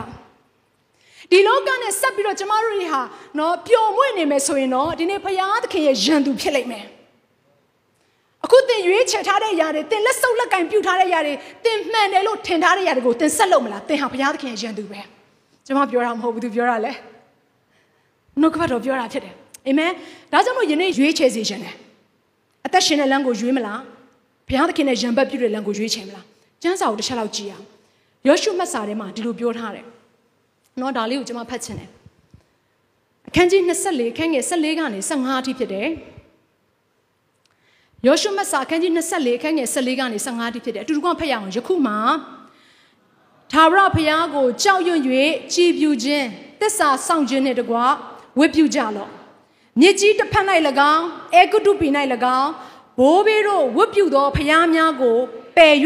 [1.32, 3.02] ဒီလောကနဲ့ဆက်ပြီးတော့ကျမတို့တွေဟာ
[3.40, 6.86] နော်ပျော်မွေ့နေမယ်ဆိုရင်တော့ဒီနေ့ဘုရားသခင်ရဲ့ယံသူဖြစ်လိမ့်မယ်
[8.46, 11.34] အခုတင်ရွေးချယ်ထားတဲ့အရာတွေတင်လက်ဆုပ်လက်ကင်ပြုတ်ထားတဲ့အရာတွေ
[11.66, 15.02] တင်မှန်တယ်လို့ထင်ထားတဲ့အရာတွေကိုတင်ဆက်လို့မလားတင်ဟာဘုရားသခင်ရဲ့ယံသူပဲ
[15.66, 16.94] ကျမပြောတာမဟုတ်ဘူးသူပြောတာလေ
[18.42, 19.34] နှုတ်ကပတ်တော်ပြောတာဖြစ်တယ်
[19.68, 19.92] အာမင်
[20.32, 21.76] ဒါကြောင့်မို့ယနေ့ရွေးချယ်စေခြင်းတယ်
[22.66, 23.82] အသက်ရှင်တဲ့လမ်းကိုရွေးမလား
[24.48, 26.26] ဘုရားသခင်ရဲ့ယံဘက်ပြုတဲ့လမ်းကိုရွေးချယ်မလား
[26.62, 27.66] ကျမ်းစာကိုတစ်ချက်လောက်ကြည့်အောင်
[28.28, 29.86] ယောရှုမှတ်စာထဲမှာဒီလိုပြောထားတယ်။
[30.80, 31.90] နော်ဒါလေးကိုကျွန်မဖတ်ချင်တယ်။
[33.28, 35.88] အခန်းကြီး24ခန်းငယ်14ကနေ15အထိဖြစ်တယ်။
[38.08, 41.94] ယောရှုမှတ်စာအခန်းကြီး24ခန်းငယ်14ကနေ15အထိဖြစ်တယ်။အတူတူကဖတ်ရအောင်ယခုမှ
[43.52, 45.00] သာဝရဘုရားကိုကြောက်ရွံ့၍
[45.54, 46.26] ကြည်ပြူခြင်း
[46.62, 47.76] တစ္ဆာဆောင်ခြင်းနှင့်တကွ
[48.40, 49.10] ဝတ်ပြုကြလော့။
[49.80, 50.46] မြစ်ကြီးတစ်ဖက်၌၎
[50.94, 51.88] င်းအေဂုတုပီ၌၎
[52.40, 52.52] င်း
[53.00, 55.18] ဘိုးဘေးတို့ဝတ်ပြုသောဘုရားများကို
[55.56, 55.76] ပယ်၍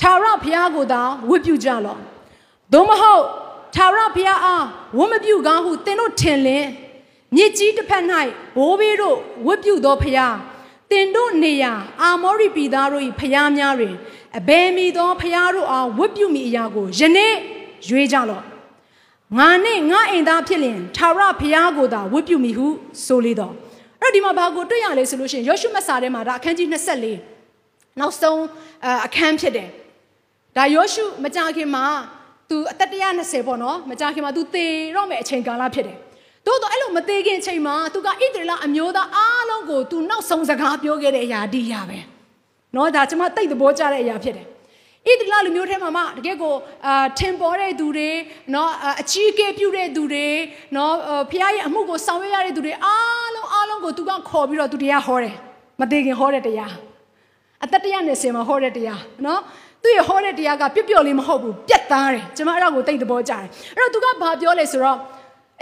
[0.00, 2.00] ထာဝရဘုရားကိုသာဝတ်ပြုကြလော့
[2.72, 3.24] သို့မဟုတ်
[3.74, 4.64] ထာဝရဘုရားအား
[4.98, 6.66] ဝတ်မပြုကောင်းဟုသင်တို့ထင်လင်
[7.36, 8.04] မြစ်ကြီးတစ်ဖက်၌
[8.56, 9.16] ဘိုးဘေးတို့
[9.46, 10.36] ဝတ်ပြုသောဘုရား
[10.90, 13.94] သင်တို့နေရာအာမောရိပြည်သားတို့၏ဘုရားများတွင်
[14.38, 17.34] အဘယ်မီသောဘုရားတို့အားဝတ်ပြုမိအရာကိုယနေ့
[17.88, 18.44] ရွေးကြလော့
[19.38, 22.66] ငါနဲ့ငါအိမ်သားဖြစ်လင်ထာဝရဘုရားကိုသာဝတ်ပြုမိဟု
[23.04, 23.54] ဆိုလေတော့
[24.00, 26.68] အဲ့ဒီမှာဘာကိုတွေ့ရလဲဆိုလို့ရှိရင်ယောရှုမတ်စာထဲမှာဒါအခန်းကြီး
[27.34, 28.42] 24နောက်ဆုံး
[29.06, 29.68] အခန်းဖြစ်တယ်
[30.57, 31.85] ဒါယောရှုမကြခင်မှာ
[32.49, 35.97] तू အသက်120ပေါ့နော်မကြခင်မှာ तू သေတော့မယ်အချိန်ကာလဖြစ်တယ်
[36.45, 41.99] သို့တော့အဲ့လိုမသေးခင်အချိန်မှာ तू ကဣသရေလအမျိုးသားအားလုံးကို तू နောက်ဆုံးစကားပြောခဲ့တဲ့အရာဒီရာပဲ
[42.75, 44.47] နော်ဒါကျွန်မတိတ်သဘောကျတဲ့အရာဖြစ်တယ်
[45.07, 46.53] ဣသလလူမျိုးထဲမှာမှတကယ်ကို
[46.85, 48.09] အာထင်ပေါ်တဲ့သူတွေ
[48.53, 48.71] နော်
[49.01, 50.27] အချီးအကဲပြုတဲ့သူတွေ
[50.75, 50.93] နော်
[51.31, 55.35] ဖခင်ရဲ့အမှုကိုဆောင်ရွက်ရတဲ့သူတွေအားလုံးအားလုံးကိုသူကခေါ်ပြီးတော့သူတရားဟောတယ်
[55.79, 56.73] မသေးခင်ဟောတဲ့တရား
[57.63, 59.41] အသက်တရားနဲ့ဆင်မှာဟောတဲ့တရားနော်
[59.82, 63.44] သူရဲ့ဟောတဲ့တရားကပြပြလေးမဟုတ်ဘူးပြတ်သားတယ်ကျွန်မအဲ့ဒါကိုတိတ်သဘောကျတယ်
[63.76, 64.98] အဲ့တော့သူကဘာပြောလဲဆိုတော့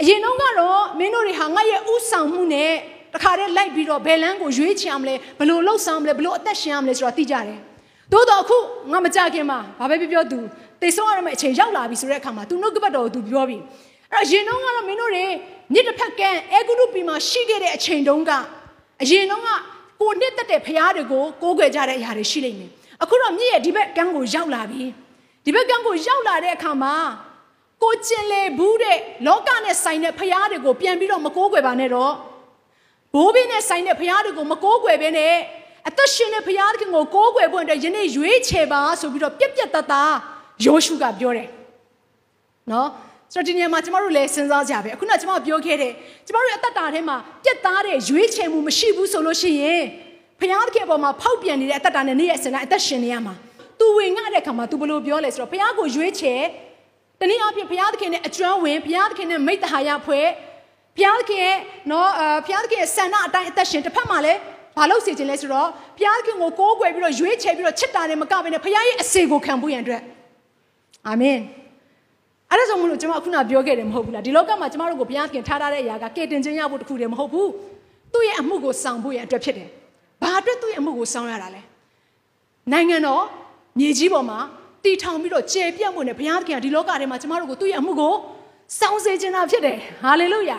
[0.01, 2.71] အရင်တုန်းကတော့မင်းတို့တွေဟာငါရဲ့ဥဆောင်မှုနဲ့
[3.13, 7.59] တခါတည်းလိုက်ပြီးတော့ဘယ်လန်းကိုရွေးချယ်အောင်လဲဘလို့လှုပ်ဆောင်မလဲဘလို့အသက်ရှင်အောင်လဲဆိုတော့သိကြတယ်
[8.11, 8.57] သို့တော့အခု
[8.91, 10.39] ငါမကြခင်မှာဘာပဲပြောပြောသူ
[10.81, 13.57] တေဆုံးရမယ့်အချိန်ရောက်လာပြီဆိုတဲ့အခါမှာသူနှုတ်ကပတ်တော်ကိုသူပြောပြီ
[14.13, 15.25] အဲ့တော့ရင်တုန်းကတော့မင်းတို့တွေ
[15.73, 16.21] မြစ်တစ်ဖက်က
[16.53, 18.31] အဲဂုရုပီမှာရှိခဲ့တဲ့အချိန်တုန်းက
[19.01, 19.49] အရင်တုန်းက
[20.01, 22.71] ကိုနှစ်သက်တဲ့ဖရားတွေကိုကိုးကွယ်ကြတဲ့အရာတွေရှိလိမ့်မယ်
[23.03, 24.83] အခုတော့မြစ်ရဲ့ဒီဘက်ကန်းကိုရောက်လာပြီ
[25.45, 26.95] ဒီဘက်ကန်းကိုရောက်လာတဲ့အခါမှာ
[27.83, 32.13] ကိုကျင်လေဘူးတဲ့လောကနဲ့ဆိုင်တဲ့ဖရားတွေကိုပြန်ပြီးတော့မကိုးကွယ်ပါနဲ့တော့
[33.13, 35.35] ဘိုးဘင်းနဲ့ဆိုင်တဲ့ဖရားတွေကိုမကိုးကွယ်ဘဲနဲ့
[35.87, 40.13] အသက်ရှင်တဲ့ဖရားသခင်ကိုကိုးကွယ်ဖို့အတွက်ယနေ့ရွေးချယ်ပါဆိုပြီးတော့ပြက်ပြက်တသား
[40.65, 41.47] ယောရှုကပြောတယ်
[42.71, 42.89] နော်
[43.33, 45.93] ဆိုတော့ဒီနေရာမှာကျမတို့လည်းစဉ်းစားကြပဲအခုနကကျမပြောခဲ့တယ်
[46.25, 49.83] ကျမတို့ရဲ့အသက်တာထဲမှာပြက်သားတဲ့ရွေးချယ်မှုမရှိဘူးဆိုလို့ရှိရင်
[50.39, 53.33] ဖခင်သခင်အပေါ်မှာဖောက်ပြန်နေတဲ့အသက်တာနဲ့နေ့ရက်စဉ်တိုင်းအသက်ရှင်နေရမှာ
[53.79, 56.41] သူဝင်ငှတဲ့အခါမှာ तू ဘလို့ပြောလဲဆိုတော့ဖခင်ကိုရွေးချယ်
[57.19, 60.27] တနည်းအားဖြင့်ဘုရားသခင်နဲ့အကျွမ်းဝင်ဘုရားသခင်နဲ့မိတ္တဟာယဖွဲ့
[60.95, 61.57] ဘုရားသခင်ရဲ့
[61.91, 64.39] နော်အဘုရားသခင်ရဲ့ဆန္ဒအတိုင်းအသက်ရှင်တစ်ဖက်မှာလည်း
[64.77, 65.67] ဘာလို့စီခြင်းလဲဆိုတော့
[65.97, 70.01] ဘုရားသခင်ကိုကိုးကွယ်ပြီးတော့ရွေးချယ်ပြီးတော့ချစ်တာနဲ့မကဘဲနဲ့ဘုရားရဲ့အစေကိုခံဖို့ရန်အတွက်
[71.07, 71.37] အာမင်
[72.51, 77.49] အဲ့ဒါကြောင့်မလို့ကျွန်မခုနပြောခဲ့တယ်မဟုတ်ဘူးလားဒီလောကမှာကျွန်တော်တို့ကိုဘုရားသခင်ထားထားတဲ့အရာကကယ်တင်ခြင်းရဖို့တခုတည်းမဟုတ်ဘူး
[78.13, 79.69] သူ့ရဲ့အမှုကိုဆောင်ဖို့ရန်အတွက်ဖြစ်တယ်
[80.21, 81.61] ဘာအတွက်သူ့ရဲ့အမှုကိုဆောင်ရတာလဲ
[82.71, 83.23] နိုင်ငံတော်
[83.79, 84.39] မြေကြီးပေါ်မှာ
[84.83, 88.13] တည်ထောင်ပြီးတော့ကျေပြတ်မှုနဲ့ဘုရားသခင်ကဒီလောကထဲမှာကျမတို့ကိုသူ့ရဲ့အမှုကို
[88.79, 90.57] စောင့်စေခြင်းတာဖြစ်တယ်ဟာလေလုယာ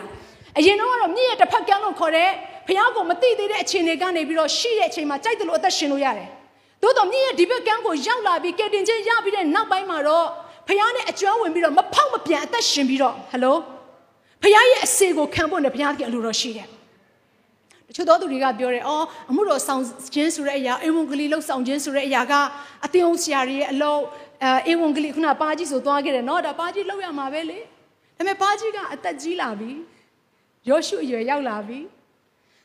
[0.57, 2.29] အရင်တော့ကတော့မြင့်ရဲ့တစ်ဖက်ကန်းလို့ခေါ်တဲ့
[2.67, 6.29] ဘုရားကိုမသိသေးတဲ့အခြေအနေကနေပြီးတော့ရှိတဲ့အချိန်မှာကြိုက်တယ်လို့အသက်ရှင်လို့ရတယ်
[6.81, 10.27] သို့တော်မြင့်ရဲ့ဒီဘက်ကန်းကိုရောက်လာပြီးကယ်တင်ခြင်းရပြီးတဲ့နောက်ပိုင်းမှာတော့
[10.67, 13.57] ဘုရားနဲ့အကျွမ်းဝင်ပြီးတော့မဖောက်မပြန်အသက်ရှင်ပြီးတော့ဟယ်လို
[14.43, 16.67] ဘုရားရဲ့အစေကိုခံဖို့နဲ့ဘုရားကအလိုတော်ရှိတယ်
[17.91, 19.81] တချို့သောသူတွေကပြောတယ်အော်အမှုတော်ဆောင်
[20.13, 22.33] ခြင်းဆိုတဲ့အရာအေဝံဂေလိလောက်ဆောင်ခြင်းဆိုတဲ့အရာက
[22.85, 24.01] အသင်းအောင်ဆရာတွေရဲ့အလုပ်
[24.43, 27.65] အဲအေဝံဂေလိခုနပါကြီးဆိုသွားခဲ့တယ်နော်ဒါပါကြီးလောက်ရမှာပဲလေဒါ
[28.17, 29.71] ပေမဲ့ပါကြီးကအသက်ကြီးလာပြီ
[30.69, 31.79] ယောရှုအရွယ်ရောက်လာပြီ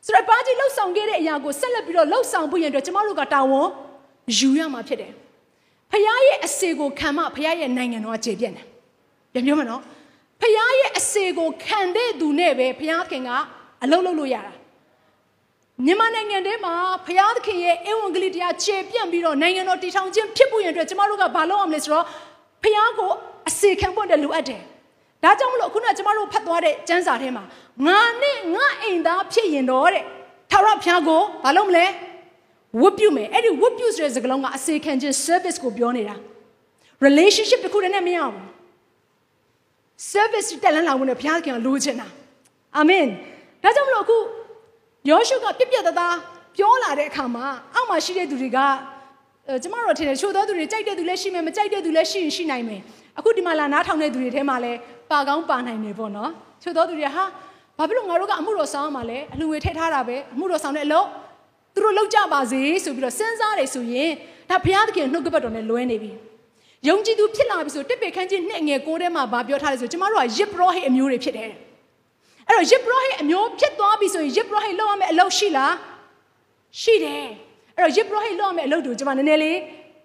[0.05, 3.67] ဆိုတော့ပါကြီးလှုပ်ဆောင်ခဲ့တဲ့အရာကိုဆက်လက်ပြီးတော့လှုပ်ဆောင်ဖို့ရန်အတွက်ကျမတို့ကတာဝန်
[4.37, 5.11] ယူရမှာဖြစ်တယ်
[5.91, 8.65] ဖခင်ရဲ့အစေကိုခံမှဖခင်ရဲ့နိုင်ငံတော်အခြေပြည့်တယ်
[9.33, 9.81] ပြန်ပြောမနော်
[10.41, 13.29] ဖခင်ရဲ့အစေကိုခံတဲ့သူနဲ့ပဲဖခင်က
[13.83, 14.53] အလုပ်လုပ်လို့ရတာ
[15.85, 16.73] မြန်မာနိုင်ငံထဲမှာ
[17.07, 22.05] ဖျားသခင်ရဲ့အဝံဂလိတရားခြေပြန့်ပြီးတော့နိုင်ငံတော်တည်ထောင်ခြင်းဖြစ်ဖို့ရန်အတွက်ကျမတို့ကဘာလုပ်အောင်လဲဆိုတော့
[22.63, 23.11] ဖျားကို
[23.47, 24.61] အစေခံဖို့အတွက်လိုအပ်တယ်။
[25.23, 27.43] ဒါကြောင့်မလို့အခုနကကျမတို့ဖတ်သွားတဲ့ကျမ်းစာထဲမှာ
[27.85, 30.03] ငါနဲ့ငါအိမ်သားဖြစ်ရင်တော့တဲ့
[30.51, 31.85] ထာဝရဘုရားကိုဘာလုပ်မလဲ
[32.81, 36.15] ဝတ်ပြုမယ်အဲ့ဒီဝတ်ပြုဆိုတဲ့စကားလုံးကအစေခံခြင်း service ကိုပြောနေတာ
[37.05, 38.45] relationship တခုတည်းနဲ့မရဘူး
[40.11, 42.07] service တက်လန်းလာဖို့နဲ့ဘုရားခင်ကလိုချင်တာ
[42.77, 43.05] အာမင်
[43.63, 44.17] ဒါကြောင့်မလို့အခု
[45.09, 46.15] ယောရှုကပြက်ပြက်သားသား
[46.57, 48.59] ပြောလာတဲ့အခါမှာအောက်မှာရှိတဲ့သူတွေက
[49.63, 52.81] ကျမတို့ထင်တယ်ချို့သောသူတွေကြိုက်တဲ့သူလည်းရှိမယ်မကြိုက်တဲ့သူလည်းရှိရင်ရှိနိုင်မယ်
[53.19, 54.77] အခုဒီမှာလာနားထောင်တဲ့သူတွေထဲမှာလည်း
[55.11, 56.31] ပါကောင်းပါနိုင်တယ်ပေါ့နော်
[56.63, 57.23] ချို့သောသူတွေဟာ
[57.77, 61.07] ဘာဖြစ်လို့ငါတို့ကအမှုတော်ဆောင်ရမှာလဲအလူငွေထည့်ထားတာပဲအမှုတော်ဆောင်တဲ့အလုပ်
[61.73, 64.11] သူတို့လောက်ကြပါစေဆိုပြီးတော့စဉ်းစားတယ်ဆိုရင်
[64.49, 66.11] ဒါဘုရားသခင်နှုတ်ကပတ်တော်နဲ့လွဲနေပြီ
[66.87, 71.51] ယုံကြည်သူဖြစ်လာပြီဆိုတစ်ပေခန်းချင်းနှစ်ငယ်ကိုးထဲမှာဗာပြောထားတယ်ဆိုကျမတို့ကယစ်ပရောဟိတ်အမျိုးတွေဖြစ်တယ်
[72.47, 75.73] အဲ့တော့ယစ်ပရောဟိတ်အမျိုးဖြစ်သွားပြီဆိုရင်ယစ်ပရောဟိတ်လောက်ရမယ့်အလုပ်ရှိလား
[76.81, 77.25] ရှိတယ်
[77.75, 79.57] အဲ့တော့ယစ်ပရောဟိတ်လောက်ရမယ့်အလုပ်တို့ကျွန်မနည်းနည်းလေး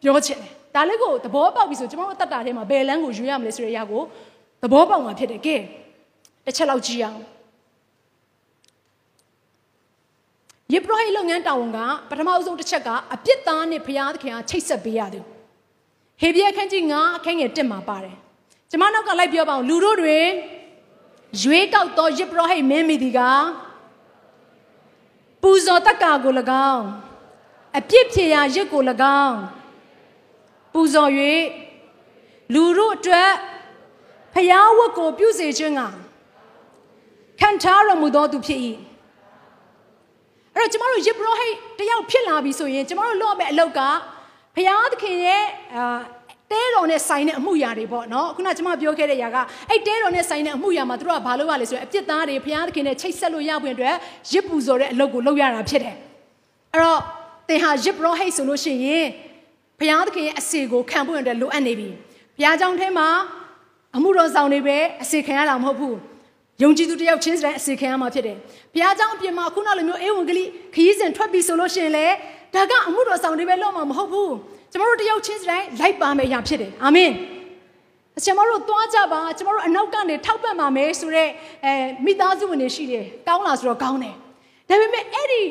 [0.02, 4.02] ပြောချင်တယ်ဒါလေးကိုသဘောပေါက်ပြီဆိုကျွန်တော်တို့တတ်တာထဲမှာဘယ်လန်းကိုယူရမလဲဆိုတဲ့အရာကို
[4.62, 5.57] သဘောပေါက်မှာဖြစ်တယ်ကဲ
[6.44, 7.20] တစ်ချက်လောက်ကြည့်အောင်
[10.72, 11.78] ယေဘရဟိလုပ်ငန်းတာဝန်က
[12.11, 15.24] ပထမအဆုံးတစ်ချက်ကအပြစ်သားနဲ့ဘုရားသခင်ကချိတ်ဆက်ပေးရတယ်
[16.20, 18.16] ဟေဘရဲခန်းကြီး9အခန်းငယ်1မှာပါတယ်
[18.70, 20.26] ကျမနောက်ကလိုက်ပြောပါအောင်လူတို့တွင်
[21.40, 23.21] ရွေးကောက်သောယေဘရဟိမင်းမိဒီက
[25.42, 26.33] ပူဇော်တက္ကာကို၎
[26.73, 26.85] င်း
[27.79, 28.83] အပြစ်ဖြေရာရစ်ကို၎
[29.25, 29.37] င်း
[30.73, 31.11] ပူဇော်၍
[32.55, 33.31] လူတို့အတွက်
[34.35, 35.83] ဖျားဝတ်ကိုပြုစေခြင်းက
[37.40, 38.61] ခံထားရမူသောသူဖြစ်၏
[40.55, 43.81] အဲ့တော့ကျမတို့ယေဘရဟိတယောက်ဖြစ်လာပြီဆိုရင်ကျမတို့လုပ်ရမယ့်အလုပ်က
[44.55, 45.45] ဘုရားသခင်ရဲ့
[45.77, 46.01] အာ
[46.54, 49.36] တဲတော်နဲ့ဆိုင်တဲ့အမှုရာတွေပေါ့နော်ခုနကျွန်မပြောခဲ့တဲ့ຢာက
[49.70, 53.94] အဲ့တဲတော်နဲ့ဆိုင်တဲ့အမှုရာမှာတို့ကဘာလုပ်ရလဲဆိုရင်အပြစ်သားတွေဘုရားသခင်နဲ့ချိတ်ဆက်လို့ရပွင့်အတွက်
[54.32, 55.96] ရစ်ပူဆိုတဲ့အလုပ်ကိုလုပ်ရတာဖြစ်တယ်
[56.72, 57.00] အဲ့တော့
[57.48, 59.06] သင်ဟာရစ်ပရောဟိတ်ဆိုလို့ရှိရင်
[59.78, 61.88] ဘုရားသခင်ရဲ့အစီကိုခံပွင့်အတွက်လိုအပ်နေပြီ
[62.36, 63.08] ဘုရားကြောင့်ထဲမှာ
[63.96, 65.96] အမှုတော်ဆောင်တွေပဲအစီခံရတာမဟုတ်ဘူး
[66.62, 68.36] ယုံကြည်သူတယောက်ချင်းစတဲ့အစီခံရမှာဖြစ်တယ်
[68.74, 72.06] ဘုရားကြောင့်အပြင်မှာခုနလိုမျိုးအေးဝင်ကလေးခရီးစဉ်ထွက်ပြီဆိုလို့ရှိရင်လေ
[72.54, 74.32] ဒါကအမှုတော်ဆောင်တွေပဲလုပ်မှာမဟုတ်ဘူး
[74.72, 77.11] ကျမတို့တယောက်ချင်းစီတိုင်းလိုက်ပါမယ်အရာဖြစ်တယ်အာမင်
[78.24, 81.30] ကျမတို့သွားကြပါကျမတို့အနောက်ကနေထောက်ပံ့ပါမယ်ဆိုတော့
[81.64, 81.72] အဲ
[82.04, 84.14] မိသားစုဝင်တွေရှိတယ်ကောင်းလားဆိုတော့ကောင်းတယ်
[84.68, 85.42] ဒါပေမဲ့အဲ့ဒီ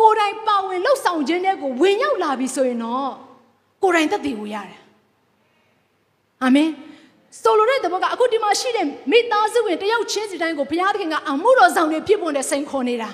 [0.00, 3.10] ကိုယ်တိုင်ပါဝင်လှုပ်ဆောင်ခြင်းတဲ့ကိုဝင်ရောက်လာပြီဆိုရင်တော့
[3.82, 4.80] ကိုယ်တိုင်သက်သေကိုရတယ်
[6.42, 6.68] အာမင်
[7.42, 13.10] ဆိုလိုတဲ့တဘောကအခုဒီမှာရှိတဲ့မိသားစုဝင်တယောက်ချင်းစီတိုင်းကိုဘုရားသခင်ကအမှုတော်ဆောင်တွေဖြစ်ပေါ်တဲ့စိန်ခေါ်နေတာ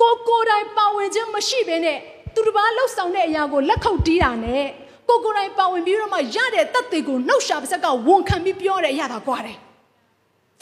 [0.00, 1.98] ကိုကိုယ်တိုင်ပါဝင်ခြင်းမရှိဘဲနဲ့
[2.34, 4.64] သူတစ်ပါးလှုပ်ဆောင်တဲ့အရာကိုလက်ခုပ်တီးတာနဲ့
[5.08, 9.58] ကိုကိုယ်တိုင်ပါဝင်ပြီးတော့မှရတဲ့တတ်သိကိုနှုတ်ရှာပါစက်ကဝန်ခံပြီးပြောတဲ့အရာသာကွာတယ်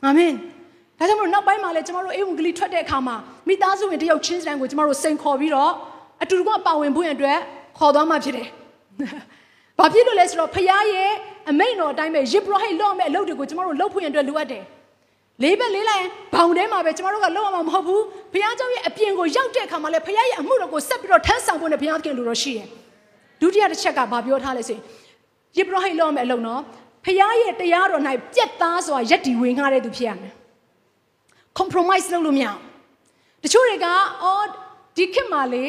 [0.04, 0.32] အာမင်
[0.98, 3.16] ဒါကြောင့်မလို့နောက်ပိုင်းမှာလည်းကျမတို့အေဝံဂေလိထွက်တဲ့အခါမှာ
[3.48, 5.72] မိသားစုဝင်တယောက်ချင်းစီတိုင်းကိုကျမတို့စိန်ခေါ်ပြီးတော့
[6.22, 7.38] အတူတူကပါဝင်ဖို့ရန်အတွက်
[7.78, 8.48] ခေါ်သွားမှဖြစ်တယ်။
[9.78, 11.12] ဘာဖြစ်လို့လဲဆိုတော့ဖခင်ရဲ့
[11.50, 14.62] အမိန့်တော်အတိုင်းပဲယေဘရဟိလော့မဲ့အလုပ်တွေကိုကျမတို့လုပ်ဖို့ရန်အတွက်လိုအပ်တယ်။
[15.43, 18.01] လေးဘက်လေးလိုက်ဘောင်ထဲမှာပဲကျမတို့ကလုပ်ရမှာမဟုတ်ဘူး။
[18.33, 22.67] ဖခင်เจ้าရဲ့အပြင်ကိုရောက်တဲ့အခါမှာလည်းဖခင်ရဲ့အမှုတော်ကိုဆက်ပြီးတော့ထမ်းဆောင်ဖို့နဲ့ဖခင်ခင်လိုတော့ရှိတယ်။
[23.41, 24.83] ဒုတိယတစ်ချက်ကဘာပြောထားလဲဆိုရင်
[25.57, 26.61] ယေဘရဟိလော့မဲ့အလုပ်နော်
[27.05, 28.01] ဖခင်ရဲ့တရားတော်၌
[28.33, 30.33] ပြက်သားစွာယက်တီဝင်ငှားတဲ့သူဖြစ်ရမယ်။
[31.59, 32.59] compromise လုပ်လို့မရဘူး။
[33.43, 33.87] တချို့တွေက
[34.23, 34.45] အော်
[34.97, 35.65] ဒီခေတ်မှာလေ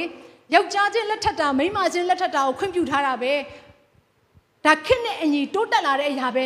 [0.54, 3.32] ယောက်ျားချင်းလက်ထပ်တာမိန်းမချင်းလက်ထပ်တာကိုခွင့်ပြုထားတာပဲ
[4.64, 6.44] ဒါခက်နဲ့အညီတိုးတက်လာတဲ့အရာပဲ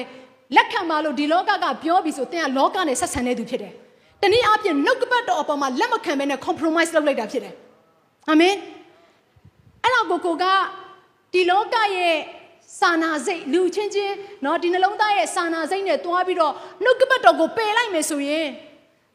[0.57, 3.72] လက်ခံပါလို့ဒီလောကကပြောပြီးဆိုတင်ကလောကနဲ့ဆက်ဆံနေသူဖြစ်တယ်။
[4.22, 7.55] တနည်းအားဖြင့်နှုတ်ကပတ်တော်အပေါ်မှာလက်မခံဘဲနဲ့ compromise လုပ်လိုက်တာဖြစ်တယ်။
[8.31, 8.55] အာမင်။
[9.83, 10.44] အဲ့တော့ကိုကိုက
[11.33, 12.16] ဒီလောကရဲ့
[12.81, 16.53] စာနာစိတ်လူချင်းချင်းเนาะဒီနှလုံးသားရဲ့စာနာစိတ်နဲ့တွားပြီးတော့
[16.85, 18.46] နှုတ်ကပတ်တော်ကိုပယ်လိုက်မယ်ဆိုရင်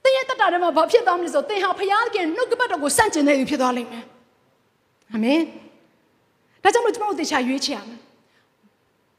[0.03, 4.03] တင်းရဲ့တတထဲမှာဘာဖြစ်သွားမလဲဆိုတင်ဟာဖျားခင်နှုတ်ကပတ်တော်ကိုစန့်ကျင်နေပြီဖြစ်သွားလိမ့်မယ်။
[5.13, 5.41] အာမင်။
[6.63, 7.99] ဒါကြောင့်မို့ကျွန်တော်တို့တေချာရွေးချယ်ရမယ်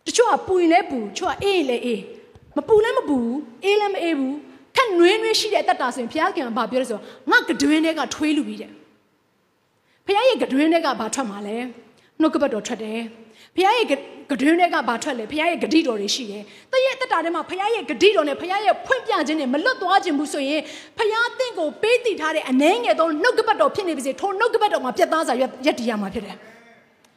[0.08, 2.02] တချို့ကပူရင်လည်းပူချို့ကအေးလည်းအေး
[2.58, 3.18] မပူလည်းမပူ
[3.64, 4.36] အေးလည်းမအေးဘူး
[4.76, 8.72] ခက်နွေးနွေးရှိတဲ့တက်တာဆိုရင်ဘုရားခင်ကဘာပြောလဲဆိုတော့ငါကတွင်းတွေကထွေးလူပြီးတဲ့
[10.06, 11.58] ဘုရားရဲ့ကတွင်းတွေကဘာထွက်မှာလဲ
[12.20, 13.00] နှုတ်ကပတ်တော်ထွက်တယ်
[13.56, 20.62] ဘုရားရဲ့ကတွင်းတွေကဘာထွက်လဲဘုရားရဲ့ဂတိတော်တွေရှိတယ်တည့်ရဲ့တက်တာထဲမှာဘုရားရဲ့ဂတိတော်နဲ့ဘုရားရဲ့ဖွင့်ပြခြင်းနဲ့မလွတ်သွားခြင်းဘူးဆိုရင်
[20.98, 25.36] ဘုရားတင့်ကိုပေးတည်ထားတဲ့အနှဲငယ်သောနှုတ်ကပတ်တော်ဖြစ်နေပါစေထိုနှုတ်ကပတ်တော်မှာပြတ်သားစွာ
[25.66, 26.38] ရက်တည်ရမှာဖြစ်တယ်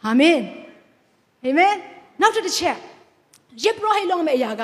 [0.05, 0.38] အာမင်
[1.45, 1.75] အာမင်
[2.22, 2.76] နောက်တစ်ချက်
[3.64, 4.62] ယေဘရဟိလောမဲ့အရာက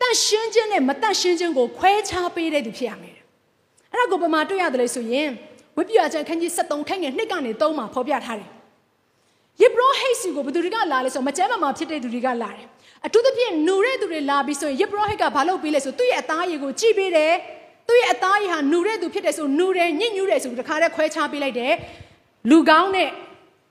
[0.00, 3.16] တန့်ရှင်းခြင်းနဲ့မတန့်ရှင်းခြင်းကိုခွဲခြားပေးတဲ့သူဖြစ်ရမယ်။
[3.92, 5.28] အဲ့ဒါကိုပမာတွေ့ရတယ်လို့ဆိုရင်
[5.76, 8.50] ဝိပ္ပယကျမ်းခန်းကြီး73ခန်းငယ်2ကနေ3မှာဖော်ပြထားတယ်။
[9.62, 12.66] ယေဘရဟိစီကိုဘယ်သူတွေကလာလဲဆိုမကျမ်းမာဖြစ်တဲ့သူတွေကလာတယ်။
[13.06, 17.32] အထူးသဖြင့်နူတဲ့သူတွေလာပြီးဆိုရင်ယေဘရဟိကဘာလုပ်ပေးလဲဆိုသူ့ရဲ့အသားရည်ကိုကြည့်ပေးတယ်။
[17.88, 21.72] သူ့ရဲ့အသားရည်ဟာနူတဲ့သူဖြစ်တယ်ဆိုနူတယ်ညစ်ညူးတယ်ဆိုပြီးတခါတည်းခွဲခြားပေးလိုက်တယ်။
[22.50, 23.10] လူကောင်းနဲ့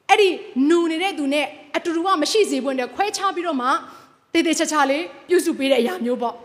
[0.10, 0.30] အဲ့ဒီ
[0.70, 3.68] နူနေတဲ့သူနဲ့ အတူတူကမရှိစေဖို့နဲ့ခွဲခြားပြီးတော့မှ
[4.34, 6.36] တေးသေးချာချာလေးပြုစုပေးတဲ့အရာမျိုးပေါ့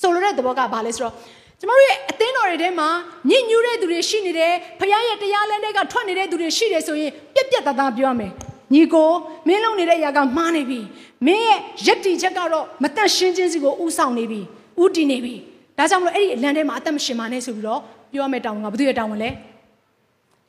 [0.00, 1.14] ဆိုလိုတဲ့သဘောကဘာလဲဆိုတော့
[1.60, 2.88] ကျမတို့ရဲ့အသင်းတော်တွေထဲမှာ
[3.30, 8.32] ညဉ့်ညူးတဲ့သူတွေရှိနေတယ်ဖခင်ရဲ့တရားလမ်းတွေကထွက်နေတဲ့သူတွေရှိတယ်ဆိုရင်ပြက်ပြက်သားသားပြောမယ်
[8.74, 9.10] ညီကို
[9.48, 10.80] မင်းလုံးနေတဲ့အရာကမှားနေပြီ
[11.26, 14.40] မင်းရဲ့ယက်တီချက်ကတော့မတန့်ရှင်းခြင်းစီကိုဥဆောင်နေပြီ
[14.82, 15.34] ဥတည်နေပြီ
[15.78, 17.80] ဒါကြောင့်မလို့အဲ့ဒီအလံထဲမှာအသက်မရှင်ပါနဲ့ဆိုပြီးတော့
[18.12, 19.30] ပြောမယ်တောင်းကဘုသူရဲ့တောင်းဝင်လဲ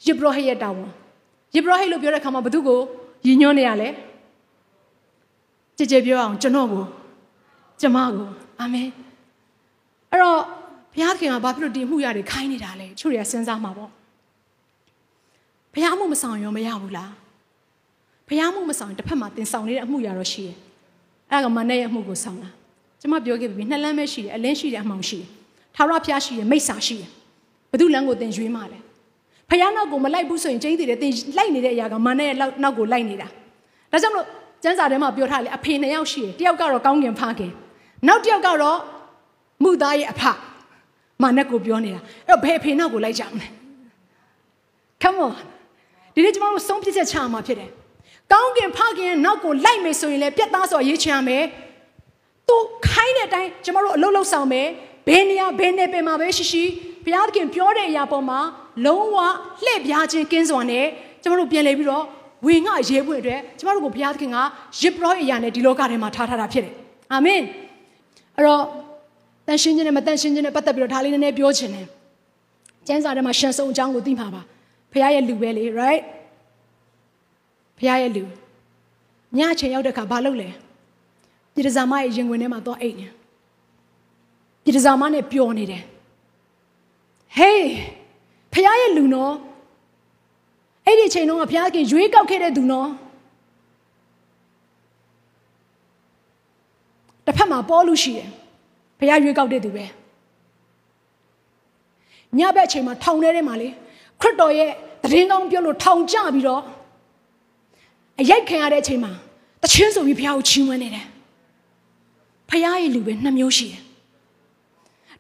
[0.06, 0.92] ယေဘရဟိရဲ့တောင်းဝင်
[1.56, 2.80] ယေဘရဟိလို့ပြောတဲ့အခါမှာဘသူကို
[3.26, 3.90] ရည်ညွှန်းနေရလဲ
[5.78, 6.84] ကြည်ကြည်ပြောအောင်ကျွန်တော်ကို
[7.82, 8.28] ကျမကို
[8.60, 8.90] အာမင်
[10.12, 10.40] အဲ့တော့
[10.94, 13.92] ဘုရားခင်ကဘာဖြစ်လို့ဒီအမှုရတွေခိုင်းနေတာလဲချို့တွေကစဉ်းစားမှာပေါ့
[15.74, 17.12] ဘုရားမှုမဆောင်ရောမရဘူးလား
[18.28, 20.58] ဘုရားမှုမဆောင်တစ်ဖက်မှာတင်ဆောင်နေတဲ့အမှုရတော့ရှိတယ်
[21.32, 22.50] အဲ့ဒါကမနဲ့ရဲ့အမှုကိုဆောင်တာ
[23.02, 25.28] ကျမပြောခဲ့ပြီနှစ်လမ်းပဲရှိတယ်အလင်းရှိတယ်အမှောင်ရှိတယ်
[25.76, 27.10] ထာဝရဘုရားရှိတယ်မိစ္ဆာရှိတယ်
[27.72, 28.80] ဘယ်သူလမ်းကိုတင်ရွေးမှလဲ
[29.50, 33.28] ဖယားနောက်ကိုမလိုက်ဘူးဆိုရင်ကျင်းတည်တယ်တင်လိုက်နေတဲ့အရာကမနဲ့ရဲ့နောက်ကိုလိုက်နေတာ
[33.92, 34.28] ဒါကြောင့်မလို့
[34.64, 37.52] ကျမ်းစာထဲမှာပြောထားလေအဖေနှစ်ယောက်ရှိတယ်တယောက်ကတော့ကောင်းကင်ဖခင်
[38.08, 38.78] နောက်တယောက်ကတော့
[39.64, 40.22] မှုသားရဲ့အဖ
[41.22, 43.48] မာနက်ကိုပြောနေတာအဲ့တော့ဘယ်အဖေနောက်ကိုလိုက်ကြမလဲ
[45.02, 45.34] Come on
[46.14, 47.70] ဒီနေ့ကျမတို့ဆုံးဖြတ်ချက်ချမှာဖြစ်တယ်
[48.32, 51.44] ကောင်းကင်ဖခင်နောက်ကိုလိုက်မယ်ဆိုရင်လည်းပြတ်သားစွာရေးချင်ရမယ်
[52.48, 52.56] သူ
[52.88, 54.68] ခိုင်းတဲ့အတိုင်းကျမတို့အလုပ်လုပ်ဆောင်မယ်
[55.08, 56.64] ဘယ်နေရာဘယ်နေပင်မှာပဲရှိရှိ
[57.06, 58.40] ဘုရားသခင်ပြောတဲ့အရာပေါ်မှာ
[58.86, 59.18] လုံးဝ
[59.66, 60.86] လှည့်ပြားခြင်းကင်းစွာနဲ့
[61.22, 62.06] ကျမတို့ပြန်လည်ပြီးတော့
[62.48, 64.38] ဝင်ငါရဲဖို့အတွက်ကျမတို့ကိုဘုရားသခင်က
[64.82, 66.74] ရစ်ပရောအရာနဲ့ဒီလောကထဲမှာထားထားတာဖြစ်တယ်
[67.14, 67.42] အာမင်
[68.36, 68.62] အဲ့တော့
[69.48, 71.88] တန်ရှင်းခြင်းနဲ့မတန်ရှင်းခြင်းနဲ့ပတ်သက်ပြီးတော့ဒါလေးနည်းနည်းပြောချင်တယ်
[72.88, 74.42] ကျမ်းစာထဲမှာရှန်ဆုံအကြောင်းကိုသိမှာပါ
[74.92, 76.04] ဘုရားရဲ့လူပဲလေ right
[77.78, 78.24] ဘုရားရဲ့လူ
[79.38, 80.50] ညအချိန်ရောက်တဲ့အခါဘာလုပ်လဲ
[81.54, 83.08] ပြည်တစားမရဲ့ရင်ဝင်ထဲမှာသွားအိတ်နေ
[84.64, 85.84] ပြည်တစားမနဲ့ပျော်နေတယ်
[87.38, 87.64] ဟေး
[88.54, 89.36] ဖခင်ရဲ့လူနော်
[90.86, 92.90] အဲ့ဒီချိန်တုန်းကဘုရားခင်ရွေးကောက်ခဲ့တဲ့သူနော်
[97.26, 98.30] တစ်ဖက်မှာပေါ်လူရှိတယ်
[99.00, 99.86] ဘုရားရွေးကောက်တဲ့သူပဲ
[102.38, 103.68] ညဘက်အချိန်မှာထောင်ထဲထဲမှာလေ
[104.22, 104.72] ခရစ်တော်ရဲ့
[105.04, 106.62] တရင်ကောင်းပြောလို့ထောင်ကျပြီးတော့
[108.20, 109.12] အရိုက်ခံရတဲ့အချိန်မှာ
[109.64, 111.06] တချင်းဆိုပြီးဘုရားကိုချီးမွမ်းနေတယ်
[112.50, 113.82] ဖခင်ရဲ့လူပဲနှစ်မျိုးရှိတယ်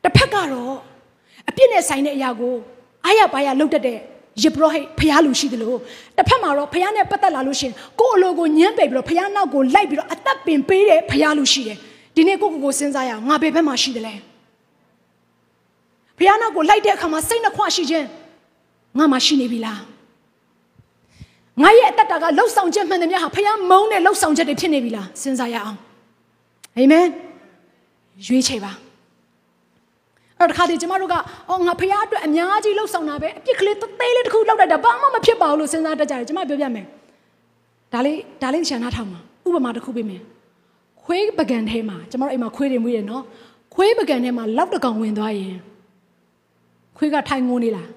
[0.03, 0.75] တစ်ဖက်ကတော့
[1.49, 2.55] အပြစ်နဲ့ဆိုင်တဲ့အရာကို
[3.05, 3.99] အားရပါရလုပ်တတ်တဲ့
[4.43, 5.79] ယေဘရဟိဖခင်လူရှိတယ်လို့
[6.17, 11.77] တစ်ဖက်မှာတော့ဖခင်နဲ့ပတ်သက်လာလို့ရှင်ကိုယ့်အလိုကိုညှမ်းပယ်ပြီးတော့ဖခင်နောက်ကိုလိုက်ပြီးတော့အသက်ပင်ပေးတဲ့ဖခင်လူရှိတယ်
[12.15, 14.13] ဒီနေ့ကိုကိုကိုစဉ်းစားရအောင်ငါဘယ်ဘက်မှာရှိတယ်လဲ
[16.17, 18.07] ဖခင်နောက်ကိုလိုက်တဲ့အခါမှာစိတ်နှခွရှိခြင်း
[18.97, 19.81] ငါမှရှိနေပြီလား
[21.61, 25.77] ငါရဲ့အတ္တတာကလှုပ်ဆောင်ချက်မှန်တယ်များဟာဖခင်မုန်းတဲ့လှုပ်ဆောင်ချက်တွေဖြစ်နေပြီလားစဉ်းစားရအောင်
[26.77, 27.05] အာမင်
[28.27, 28.71] ရွေးချယ်ပါ
[30.39, 31.15] အဲ့တော့တခါတည်းကျမတို့က
[31.49, 36.85] အော်ငါဖခင်အတွက်အများကြီးလှုပ်ဆောင်တာပဲအပြစ်ကလေးသေးလေးတစ်ခုလောက်တတ်တာဘာမှမဖြစ်ပါဘူးလို့စဉ်းစားတတ်ကြတယ်ကျမပြောပြမယ်
[37.93, 40.21] ဒါလေးဒါလေးရှန်နာထောင်မှာဥပမာတစ်ခုပေးမယ်
[41.03, 43.23] ခွေးပကံထဲမှာကျမတို့အိမ်မှာခွေးတွေမွေးတယ်နော်
[43.75, 45.55] ခွေးပကံထဲမှာလောက်တကောင်ဝင်သွားရင်
[46.97, 47.89] ခွေးကထိုင်ငုံနေလား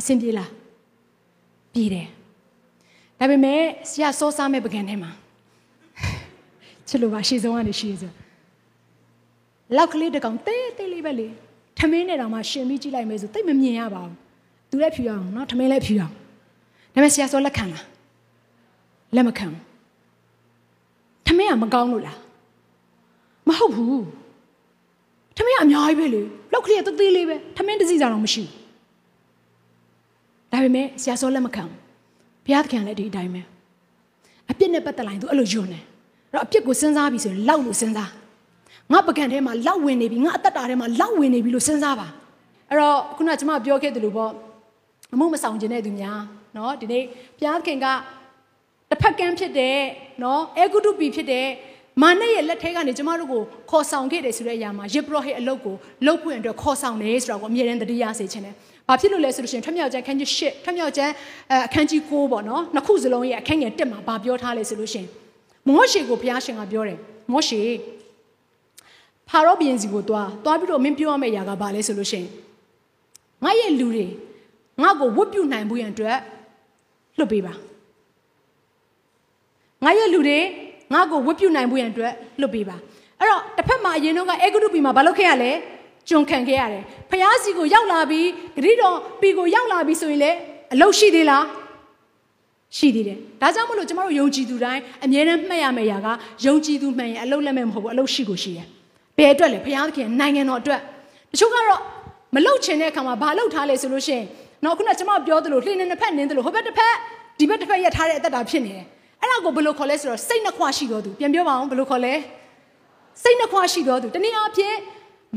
[0.00, 0.50] အဆင်ပြေလား
[1.72, 2.08] ပြေတယ်
[3.18, 3.60] ဒါပေမဲ့
[3.90, 5.10] ဆရာစောစားမဲ့ပကံထဲမှာ
[6.88, 8.14] ချစ်လို့ပါရှေ့ဆုံးကနေရှေ့ဆုံး
[9.76, 11.28] လောက်ကလေးတကောင်တေးတေးလေးပဲလေ
[11.78, 14.16] ထမင်းနဲ့တောင်မှရှင်ပြီးကြည့်လိုက်မယ်ဆိုတိတ်မမြင်ရပါဘူး
[14.70, 16.12] သူလည်းဖြူအောင်နော်ထမင်းလည်းဖြူအောင်
[16.94, 17.84] ဒါပေမဲ့ဆရာစောလက်ခံလား
[19.16, 19.46] လက်မခံ
[21.26, 22.18] ထမင်းကမကောင်းလို့လား
[23.48, 24.04] မဟုတ်ဘူး
[25.36, 31.64] ထမင်းကအများကြီးပဲလေလောက်ကလေးကတေးလေးပဲထမင်းတစ်စီးစားတော့မရှိဘူးဒါပေမဲ့ဆရာစောလက်မခံ
[32.44, 33.42] ဘုရားသခင်လည်းဒီအတိုင်းပဲ
[34.50, 35.82] အပြစ်နဲ့ပတ်သက်လာရင်သူအဲ့လိုယွန်းတယ်
[36.30, 38.10] အဲ့တော့အပြစ်ကိုစဉ်းစားပြီးဆိုရင်လောက်လို့စဉ်းစား
[38.91, 42.07] ငါပကံထဲမှာလောက်ဝင်နေပြီငါအသက်တာထဲမှာလောက်ဝင်နေပြီလို့စဉ်းစားပါ
[42.69, 44.31] အဲ့တော့ခုနကကျွန်မပြောခဲ့သလိုပေါ့
[45.13, 46.19] အမှုမဆောင်ခြင်းတဲ့သူများ
[46.55, 47.03] เนาะဒီနေ့
[47.37, 47.85] ဘုရားသခင်က
[48.89, 49.77] တစ်ဖက်ကန်းဖြစ်တဲ့
[50.21, 51.47] เนาะအေဂုတုပီဖြစ်တဲ့
[52.01, 58.55] မာနရဲ့လက်ထဲကနေကျမတို့ကိုခေါ်ဆောင်ခဲ့တယ်ဆိုတဲ့အရာမှာယေဘရဟိအလုတ်ကိုလှုပ်ဖွင့်အတွက်ခေါ်ဆောင်တယ်ဆိုတော့ကိုအမြဲတမ်းတတိယစေခြင်းတယ်။
[58.87, 61.13] ဘာဖြစ်လို့လဲဆိုလို့ရှိရင်ထမြောက်ကျမ်းအခန်းကြီး၈ထမြောက်ကျမ်း
[61.67, 65.07] အခန်းကြီး၉ပေါ့နော်။နှစ်ခုစလုံးရဲ့အခန်းငယ်၁မှာဘာပြောထားလဲဆိုလို့ရှိရင်
[65.67, 66.97] မောရှေကိုဘုရားရှင်ကပြောတယ်။
[67.31, 67.59] မောရှေ
[69.32, 72.28] ဖာရောဘုရင်စီကိုတွားတွားပြီးတော့မင်းပြောရမယ့်အရာကဘာလဲဆိုလို့ရှိရင်
[73.44, 74.06] ငါရဲ့လူတွေ
[74.82, 76.18] ငါ့ကိုဝတ်ပြုနိုင်ဖို့ရန်အတွက်
[77.18, 77.54] လွတ်ပေးပါ
[79.84, 80.38] ငါရဲ့လူတွေ
[80.94, 82.76] ငါ့ကိုဝတ်ပြုနိုင်ဖို့ရန်အတွက်လွတ်ပေးပါ
[83.18, 85.50] အဲ့တော့တစ်ဖက်မှာအရင်တော့ကအေဂုတုပီမှာဘာလုပ်ခဲ့ရလဲ
[86.08, 88.28] ကျွန်ခံခဲ့ရတယ်ဖျားစီကိုရောက်လာပြီး
[88.64, 90.30] ဂရိတော်ပီကိုရောက်လာပြီးဆိုရင်လေ
[90.72, 91.44] အလုတ်ရှိသေးလား
[92.76, 96.08] ရှိသေးတယ်ဒါကြောင့်မလို့ကျမတို့ယုံကြည်သူတိုင်းအမြဲတမ်းမှတ်ရမယ့်အရာက
[96.46, 98.66] ယုံကြည်သူမှန်ရင်အလုတ်လက်မဲ့မဟုတ်ဘူးအလုတ်ရှိကိုရှိတယ်
[99.18, 100.80] ဘယ်အတွက်လဲဖျားခင်နိုင်ငံတော်အတွက်
[101.32, 101.80] တချို့ကတော့
[102.34, 104.24] မလုတ်ချင်တဲ့အခါမှာဘာလုတ်ထားလဲဆိုလို့ရှိရင်
[104.64, 106.94] တော့ခုနကျမပြောသလိုလှိနေနှစ်ဖက်နင်းသလိုဟိုဘက်တစ်ဖက်
[107.38, 108.84] ဒီဘက်တစ်ဖက်ရက်ထားတဲ့အသက်တာဖြစ်နေတယ်
[109.20, 112.14] အဲ့ဒါကိုဘယ်လိုခေါ်လဲဆိုတော့စိတ်နှခွရှိတော်သူပြန်ပြောပါအောင်ဘယ်လိုခေါ်လဲ
[113.22, 114.76] စိတ်နှခွရှိတော်သူတနည်းအားဖြင့်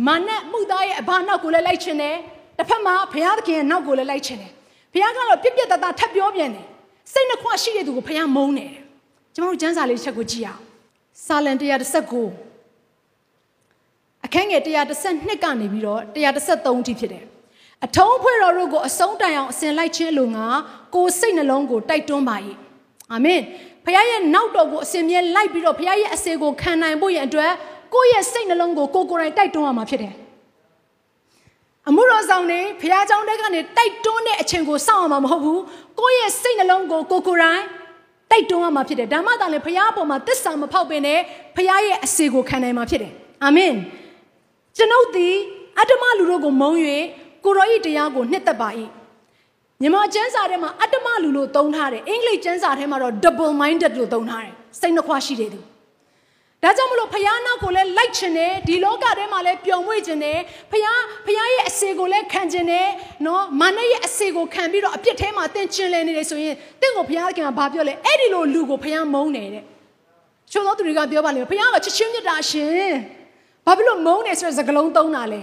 [0.07, 2.15] မာနမှုသားရဲ့အဘာနောက်ကိုလည်းလိုက်ချင်တယ်
[2.57, 4.51] တစ်ဖက်မှာဘုရားသခင်ရဲ့နောက်ကိုလည်းလိုက်ချင်တယ်
[4.93, 6.65] ဘုရားကတော့ပြက်ပြက်တတထပ်ပြောပြန်တယ်
[7.13, 8.71] စိတ်နှခွရှိတဲ့သူကိုဘုရားမုန်းတယ်
[9.35, 10.61] ကျွန်တော်တို့ကျမ်းစာလေးချက်ကိုကြည့်အောင်
[11.25, 12.44] စာလံ119
[14.26, 14.62] အခန်းငယ်
[15.02, 16.00] 112ကနေပြီးတော့
[16.36, 17.24] 113အထိဖြစ်တယ်
[17.84, 20.46] အထုံးဖွဲ့တော်တို့ကိုအဆုံးတိုင်အောင်အစဉ်လိုက်ခြင်းလိုငါ
[20.94, 22.36] ကိုစိတ်နှလုံးကိုတိုက်တွန်းပါ၏
[23.12, 23.40] အာမင်
[23.84, 27.52] ဖခင်ရဲ့နောက်တော်ကိုအစဉ်မြဲလိုက်ပြီးတော့ဖခင်ရဲ့အစေကိုခံနိုင်ဖို့ရန်အတွက်
[27.94, 30.14] ကိုယ့်ရဲ့စိတ်နှလုံးကိုကိုကိုယ်တိုင်တိုက်တွန်းရမှာဖြစ်တယ်
[31.88, 35.62] အမှုတော်ဆောင်နေဖခင်เจ้าတဲ့ကနေတိုက်တွန်းတဲ့အချိန်ကိုစောင့်ရမှာမဟုတ်ဘူး
[36.00, 37.62] ကိုယ့်ရဲ့စိတ်နှလုံးကိုကိုကိုယ်တိုင်
[38.30, 41.18] တိုက်တွန်းရမှာဖြစ်တယ်ဒါမှသာလေဖခင်အပေါ်မှာသစ္စာမဖောက်ပင်နဲ့
[41.56, 43.12] ဖခင်ရဲ့အစေကိုခံနိုင်မှာဖြစ်တယ်
[43.44, 43.72] အာမင်
[44.77, 45.35] ကျွန်ုပ်သည်
[45.79, 46.79] အတ္တမလူတို့ကိုမုန်း၍
[47.43, 48.69] ကိုရောဤတရားကိုနှစ်သက်ပါ၏
[49.81, 55.59] မြန်မာကျမ်းစာထဲမှာအတ္တမလူလို့သုံးထားတယ်အင်္ဂလိပ်ကျမ်းစာထဲမှာတော့ double minded လို့သုံးထားတယ်စိတ်နှခွရှိတဲ့သူ
[56.63, 60.39] ဒါကြောင့်မလို့ဖခင်နောက်ကိုလည်းလိုက်ချင်တယ်ဒီလောကထဲမှာလည်းပျော်မွေ့ချင်တယ်
[60.71, 62.87] ဖခင်ဖခင်ရဲ့အစေကိုလည်းခံချင်တယ်
[63.25, 69.63] နော်မာနရဲ့အစေကိုခံပြီးတော့အပြစ်ထဲမှာတင်ကျင်လည်နေတယ်ဆိုရင်တင့်ကိုဖခင်ကဘာပြောလဲအဲ့ဒီလိုလူကိုဖခင်မုန်းတယ်တဲ့
[70.51, 72.91] ချို့သောသူတွေကပြောပါလိမ့်မယ်ဖခင်ကချစ်ချင်းမြတ်တာရှင်
[73.65, 75.41] ဘာဖြစ်လို့မုန်းတယ်ဆိုတဲ့စကားလုံးသုံးတာလဲ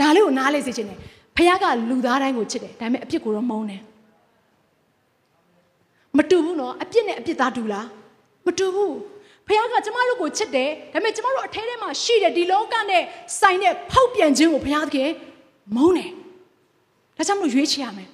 [0.00, 0.98] ဒါလေးကိုနားလေစေချင်တယ်
[1.36, 3.82] ဖခင်ကလူသားတိုင်းကိုချစ်တယ်ဒါပေမဲ့အပြစ်ကိုတော့မုန်းတယ်
[6.16, 7.86] မတူဘူးနော်အပြစ်နဲ့အပြစ်သားတူလား
[8.46, 8.94] မတူဘူး
[9.46, 13.02] ဖခင်ကကျမတို့ကိုချစ်တယ်ဒါပေမဲ့ကျမတို့အထဲထဲမှာရှိတဲ့ဒီလောကနဲ့
[13.40, 15.10] ဆိုင်တဲ့ဖောက်ပြန်ခြင်းကိုဖခင်သခင်
[15.76, 16.10] မုန်းတယ်
[17.16, 18.08] ဒါကြောင့်မလို့ရွေးချယ်ရမယ်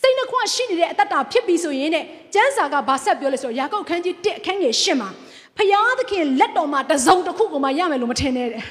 [0.00, 2.04] စိတ်နှခွရှိနေတဲ့အတ္တတာဖြစ်ပြီဆိုရင်တဲ့
[2.34, 5.10] ကျမ်းစာကဘာဆက်ပြောလဲဆိုတော့ယာကုပ်ခန်းကြီး1အခန်းငယ်10မှာ
[5.58, 8.64] ဖခင်သခင်လက်တော်မှာတစုံတစ်ခုကိုမှရမယ်လို့မထင်နဲ့တဲ့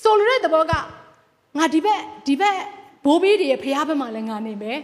[0.00, 0.72] ဆိုလိုတဲ့သဘောက
[1.58, 2.56] ငါဒီဘက်ဒီဘက်
[3.04, 4.78] ဘိုးဘေးတွေရဲ့ဖခင်ဘက်မှာလည်းငါနေမယ်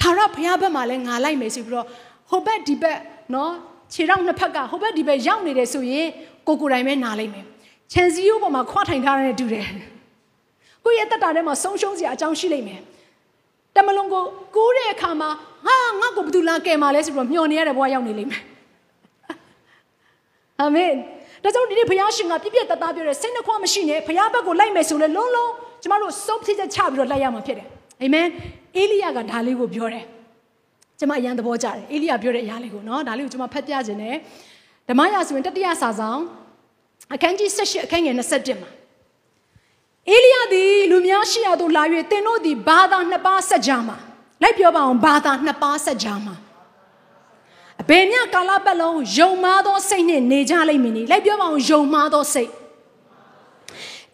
[0.00, 1.86] ထာဝရဖခင်ဘက်မှာလည်းငါလိုက်မယ်ဆိုပြီးတော့
[2.30, 2.98] ဟိုဘက်ဒီဘက်
[3.34, 3.52] နော်
[3.94, 6.06] ခြေထောက်နှစ်ဖက်ကဟိုဘက်ဒီဘက်ရောက်နေတယ်ဆိုရင်
[6.46, 7.44] ကိုကိုယ်တိုင်ပဲနားလိုက်မယ်
[7.92, 9.66] ခြံစည်းရိုးပေါ်မှာခွာထိုင်ထားတဲ့တူတယ်
[10.84, 12.80] ကိုယ့်ရဲ့တက်တာထဲမှာဆုံးရှုံးစရာအကြောင်းရှိလိမ့်မယ်
[13.76, 15.30] တမလုံးကိုကူးတဲ့အခါမှာ
[15.66, 18.42] ဟာငါ့ကိုဘယ်သူလာကယ်မှာလဲဆိုတော့မျှော်နေရတဲ့ဘဝရောက်နေလိမ့်မယ်
[20.60, 20.92] အာမင်
[21.42, 25.50] ဒါကြောင့်ဒီနေ့ဘုရားရှင်ကပြည့်ပြည့်တတ်တာပြောတယ်စိတ်နှခွမရှိနဲ့ဘုရားဘက်ကိုလိုက်မယ်ဆိုလဲလုံးလုံး
[25.82, 27.66] ကျမတို့စုံဖြည့်ချက်ချပြီးတော့လိုက်ရမှာဖြစ်တယ်
[28.02, 28.26] အာမင်
[28.76, 30.04] အေလိယကဒါလေးကိုပြောတယ်
[30.98, 34.16] ကျမအရန်သဘောကျတယ်အေလိယပြောတဲ့အရာလေးကိုနော်ဒါလေးကိုကျမဖတ်ပြခြင်းတယ်
[34.88, 36.20] ဓမ္မရာဆိုရင်တတိယစာဆောင်
[37.14, 38.70] အခန်းကြီး78အခန်းငယ်27မှာ
[40.10, 43.96] အေလိယသည်လူများရှိရာသို့လာ၍သင်တို့သည်ဘာသာနှစ်ပါးဆက်ကြမှာ
[44.42, 46.43] လိုက်ပြောပါအောင်ဘာသာနှစ်ပါးဆက်ကြမှာအ
[47.88, 52.50] ဘယ်မြကာလပတ်လုံးယုံမားသောစိတ်နှင့်နေကြလိမ့်မည်နိလိုက်ပြောပါအောင်ယုံမားသောစိတ်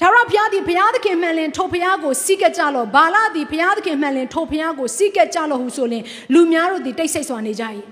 [0.00, 6.02] ဒါရဘုရားသည်ဘုရားသခင်မှန်လင်ထိုဘုရားကိုစီးကကြလောဘာလသည်ဘုရားသခင်မှန်လင်ထိုဘုရားကိုစီးကကြလောဟုဆိုလင်
[6.32, 7.64] လူများတို့သည်တိတ်ဆိတ်စွာနေကြ၏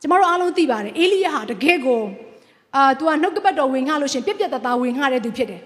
[0.00, 2.02] ကျမတို့အားလုံးသိပါတယ်အေလိယဟာတကယ်ကို
[2.76, 5.62] အာသူကနှုတ်ကပတ်တော်ဝင်ငှလို့ရှင်ပြက်ပြက်တသားဝင်ငှတဲ့သူဖြစ်တယ်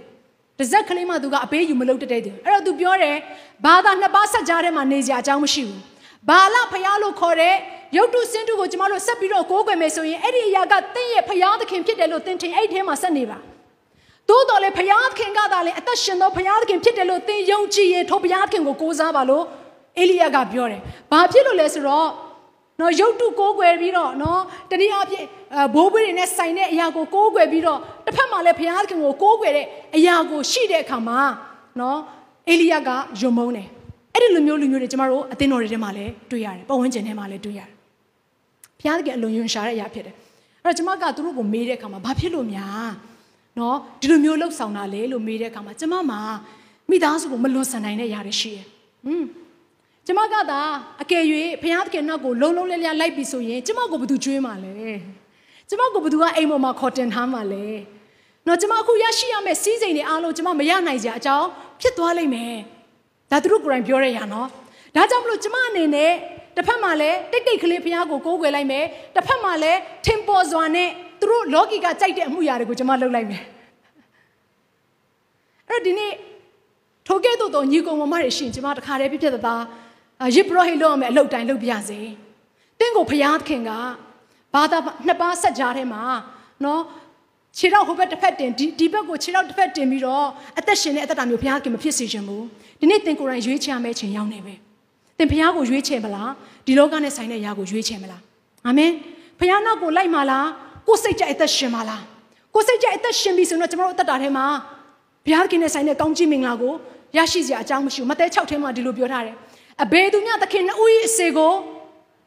[0.59, 3.16] တဇက်ကလေးမှသူကအပေးယူမလုပ်တတ်တဲ့သူအဲ့တော့သူပြောတယ်
[3.64, 5.81] ဘာသာနှစ်ပါးဆက်ကြားထဲမှာနေကြအကြောင်းမရှိဘူး
[6.28, 7.54] ဘာလဖျားလို့ခေါ်တဲ့
[7.96, 13.38] ရုပ်တုစင်းတုကိုကျမတို့ဆက်ပြီးတော့ကိုးကွယ်မယ်ဆိုရင်အဲ့ဒီအရာကသင်ရဲ့ဖျားသခင်ဖြစ်တယ်လို့သင်ထင်အဲ့ဒီထဲမှာဆက်နေပါ
[14.28, 19.44] သို့တော်လည်းဖျားသခင်ကသာလေအသက်ရှင်သောဖျားသခင်ဖြစ်တယ်လို့သင်ယုံကြည်ရင်ထိုဖျားသခင်ကိုကိုးစားပါလို့
[19.98, 22.08] အေလိယကပြောတယ်ဘာဖြစ်လို့လဲဆိုတော့
[22.80, 25.26] နော်ရုပ်တုကိုးကွယ်ပြီးတော့နော်တနည်းအားဖြင့်
[25.74, 31.20] ဘိုးဘွေးတွေနဲ့ဆိုင်တဲ့အရာကိုကိုးကွယ်ပြီးတော့တစ်ဖက်မှာလည်းဘုရားသခင်ကိုကိုးကွယ်တဲ့အရာကိုရှိတဲ့အခါမှာ
[31.80, 31.98] နော်
[32.48, 33.68] အေလိယကယုံမုန်းတယ်
[34.14, 37.70] အဲ့ဒီလူမျိုးလူမျိုးတွေကျမတို့အသင်းတော်တွေထဲမှာလည်းတွေ့ရတယ်ပတ်ဝန်းကျင်ထဲမှာလည်းတွေ့ရတယ်
[38.79, 40.14] ဘုရားသခင်အလွန်ယွန်ရှာတဲ့အရာဖြစ်တယ်
[40.64, 42.88] အဲ့တော့ကျမကသူတို့ကိုမေးတဲ့အခါမှာဘာဖြစ်လို့များ
[43.59, 46.20] နော်ဒီလိုမျိုးလှုပ်ဆောင်တာလဲလို့မေးတဲ့အခါမှာကျမမှာ
[46.90, 48.66] မိသားစုကိုမလွန်ဆန်နိုင်တဲ့အရာတွေရှိတယ်။
[49.07, 49.24] อืม
[50.07, 50.61] ကျမကသာ
[51.03, 51.22] အကယ်၍
[51.62, 54.74] ဘုရားသခင်နောက်ကိုလုံလုံလည်လည်လိုက်ပြီဆိုရင်ကျမကိုဘယ်သူကြွေးမှာလဲ။
[55.68, 57.66] ကျမကိုဘယ်သူကအိမ်ပေါ်မှာခေါ်တင်ထားမှာလဲ။
[58.46, 61.48] နော်ကျမအခုရရှိရမယ့်စီးစိမ်တွေအားလုံးကျမမရနိုင်ကြအကြောင်း
[61.81, 62.57] ဖြစ်သွားလိမ့်မယ်။
[63.30, 64.48] ဒါသူတို့ကိုယ်တိုင်ပြောရရနော်။
[64.96, 66.12] ဒါကြောင့်မလို့ကျမအနေနဲ့
[66.56, 68.84] တစ်ဖက်မှာလည်းတိတ်တိတ်ကလေးဘုရားကိုကိုးကွယ်လိုက်မယ်။
[69.14, 70.88] တစ်ဖက်မှာလည်းထင်ပေါ်စွာနဲ့
[71.20, 73.42] သူတို့လောကီကကြိုက်တဲ့အမှုရာတွေကိုကျမလုပ်လိုက်မယ်။
[75.68, 76.12] အဲ့တော့ဒီနေ့
[77.06, 79.62] ထိုကဲ့သို့သောညီကောင်မမတွေရှင်ကျမတခါတည်းပြပြတသား
[80.37, 82.00] ရစ်ပရောဟိတ်လုပ်ရမယ်အလုပ်တိုင်းလုပ်ပြစေ။
[82.78, 83.70] တင့်ကိုဘုရားသခင်က
[84.54, 86.02] ဘာသာနှစ်ပါးဆက်ကြားထဲမှာ
[86.64, 86.80] နော်
[87.58, 90.26] ခြေတော့ဟိုဘက်တစ်ဖက်တင်ဒီဒီဘက်ကိုခြေတော့တစ်ဖက်တင်ပြီးတော့
[90.58, 92.44] အသက်ရှင်တဲ့အသက်တာမျိုးဘုရားခင်မဖြစ်စေချင်ဘူး
[92.80, 94.54] ဒီနေ့တင်ကိုယ်တိုင်ရွေးချယ်မယ့်ချိန်ရောက်နေပဲ
[95.18, 96.30] တင်ဘုရားကိုရွေးချယ်မလား
[96.66, 98.22] ဒီလောကနဲ့ဆိုင်တဲ့ຢာကိုရွေးချယ်မလား
[98.66, 98.90] အာမင်
[99.38, 100.48] ဘုရားနောက်ကိုလိုက်မလား
[100.88, 102.02] ကိုယ်စိတ်ကြိုက်အသက်ရှင်မလား
[102.54, 104.46] ကိုယ်စိတ်ကြိုက်အသက်ရှင်ပြီဆိုတော့ကျွန်တော်တို့အသက်တာထဲမှာ
[105.24, 106.72] ဘုရားခင်နဲ့ဆိုင်တဲ့ကောင်းကြီးမင်္ဂလာကို
[107.16, 109.36] ရရှိစရာအကြောင်းမရှိဘူးမဿဲ6ထဲမှာဒီလိုပြောထားတယ်
[109.82, 111.52] အဘယ်သူမျှသခင်နှစ်ဦး၏အစေကို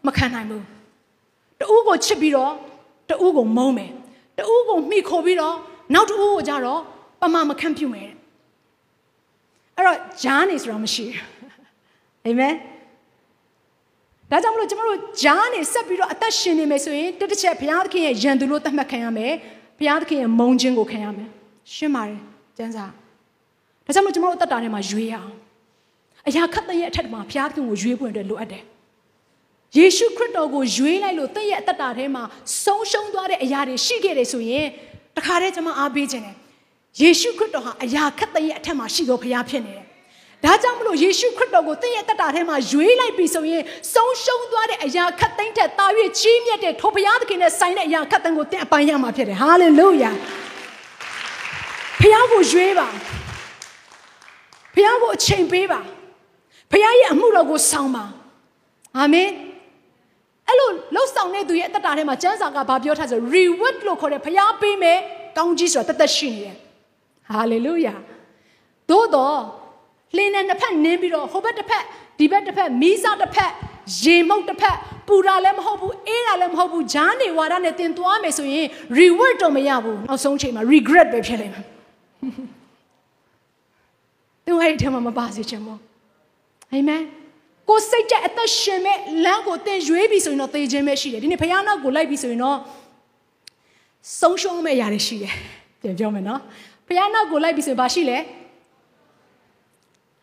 [0.07, 0.63] မခံနိုင်ဘူး
[1.59, 2.53] တဦးကိုချစ်ပြီးတော့
[3.09, 3.91] တဦးကိုမုန်းမယ်
[4.37, 5.55] တဦးကိုမှီခိုပြီးတော့
[5.93, 6.81] နောက်တဦးကိုကြတော့
[7.21, 8.09] ပမာမခံပြုမယ်
[9.75, 11.23] အဲ့တော့ဂျားနေဆိုတော့မရှိဘူး
[12.25, 12.53] အာမင်
[14.31, 19.33] ဒါကြောင့်မလို့ကျွန်တော်တို့ဂျားနေဆက်ပြီးတော့အသက်ရှင်နေမယ်ဆိုရင်တစ်တစ်ချက်ဘုရားသခင်ရဲ့ယံသူလို့သတ်မှတ်ခံရမယ်
[19.79, 21.29] ဘုရားသခင်ရဲ့မုန်းခြင်းကိုခံရမယ်
[21.73, 22.21] ရှင်းပါတယ်
[22.57, 22.85] ကျမ်းစာ
[23.85, 25.31] ဒါကြောင့်မလို့ကျွန်တော်တို့အသက်တာထဲမှာရွေးအောင်
[26.27, 28.63] အရာခတ်တဲ့အထက်မှာဘုရားသခင်ကိုရွေးဖို့အတွက်လိုအပ်တယ်
[29.75, 32.23] ယေရှုခရစ်တော်ကိုရွေးလိုက်လို့တင့်ရဲ့အသက်တာထဲမှာ
[32.63, 34.67] ဆုံးရှုံးသွားတဲ့အရာတွေရှိခဲ့တယ်ဆိုရင်
[35.17, 36.35] တခါတည်းကျွန်မအားပေးခြင်းတယ်
[37.01, 39.85] ယေရှုခရစ်တော်ဟာအရာခတ်တဲ့ရဲ့အထက်မှာရှိတော်ဘုရားဖြစ်နေတယ်
[40.43, 45.85] ဒါကြောင့်မလို့ယေရှုခရစ်တော်ကိုတင့်ရဲ့တက်တာထဲမှာရွေးလိုက်ပြီဆိုရင်ဆုံးရှုံးသွားတဲ့အရာခတ်သိမ်းတဲ့တာ၍
[46.19, 50.11] ကြီးမြတ်တဲ့ထိုဘုရားသခင်နဲ့ဆိုင်တဲ့အရာခတ်သိမ်းကိုတင့်အပိုင်ရမှာဖြစ်တယ်ဟာလေလုယာ
[52.01, 52.87] ဘုရားကိုရွေးပါ
[54.75, 55.81] ဘုရားကိုအချိန်ပေးပါ
[56.71, 58.05] ဘုရားရဲ့အမှုတော်ကိုဆောင်ပါ
[58.97, 59.29] အာမင်
[60.47, 64.99] အဲ့လိုလှုပ်ဆောင်တဲ့သူရဲ့အသက်တာထဲမှာကျမ်းစာကဘာပြောထားဆို reward လို့ခေါ်တဲ့ဖျားပေးမယ်
[65.37, 66.55] ကောင်းကြီးဆိုတာတသက်ရှိနေတယ်
[67.29, 67.95] ဟာလေလုယာ
[68.89, 69.39] သို့တော့
[70.17, 71.83] လင်းနဲ့တစ်ဖက်နင်းပြီးတော့ဟိုဘက်တစ်ဖက်
[72.19, 73.51] ဒီဘက်တစ်ဖက်မီးစားတစ်ဖက်
[74.01, 78.67] ရေမုတ်တစ်ဖက်ပူတာလည်းမဟုတ်ဘူးအေးတာလည်းမဟုတ်ဘူးဂျားနေဝါဒနဲ့တင်သွားမယ်ဆိုရင်
[78.99, 81.65] reward တော့မရဘူးနောက်ဆုံးချိန်မှာ regret ပဲဖြစ်လိမ့်မယ်
[84.45, 85.79] သူအဲ့ဒီထဲမှာမပါစေချင်ဘူး
[86.71, 87.01] အာမင်
[87.69, 92.57] ကိုစိတ်ကြအသက်ရှင်မဲ့လမ်းကိုတင်ရွေးပြီဆိုရင်တော့သေခြင်းပဲရှိတယ်ဒီနေ့ဘုရားနောက်ကိုလိုက်ပြီဆိုရင်တော့
[94.19, 95.33] ဆုံးရှုံးမဲ့ຢာတွေရှိတယ်
[95.81, 96.41] ပြန်ပြောမယ်နော်
[96.87, 98.17] ဘုရားနောက်ကိုလိုက်ပြီဆိုရင်ဘာရှိလဲ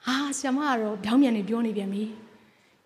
[0.07, 2.03] ဟာဆရာမကတော့ဗျောင်းမြန်နေပြောနေပြန်ပြီ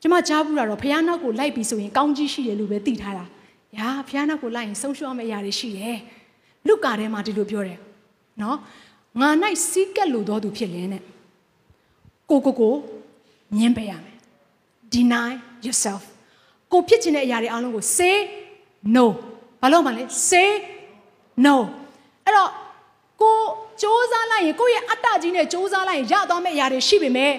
[0.00, 3.24] ကျမကြားဘူးတာတော့ဘုရားနောက်ကိုလိုက်ပြီဆိုရင်ကောင်းကြီးရှိတယ်လို့ပဲသိထားတာ
[3.76, 5.98] ညာဘုရားနောက်ကိုလိုက်ရင်ဆုံးရှုံးမဲ့ຢာတွေရှိတယ်
[6.68, 7.78] လုကာထဲမှာဒီလိုပြောတယ်
[8.42, 8.56] နော်
[9.20, 9.28] ငါ၌
[9.68, 11.02] စီးကက်လို့တော်သူဖြစ်လင်းတဲ့
[12.30, 12.74] ကိုကိုကို
[13.58, 14.17] ညင်းပယ်ရမယ်
[14.95, 15.31] deny
[15.65, 16.03] yourself
[16.71, 18.15] ကိုဖြစ်ချင်တဲ့အရာတွေအားလုံးကို say
[18.95, 19.05] no
[19.61, 20.49] ဘာလို့မှလဲ say
[21.45, 21.55] no
[22.25, 22.49] အဲ့တော့
[23.21, 23.37] ကို
[23.81, 27.33] စ조사လိုက်ရင်ကိုယ့်ရဲ့အတ္တကြီးနဲ့စ조사လိုက်ရင်ရသွားမယ့်အရာတွေရှိပေမဲ့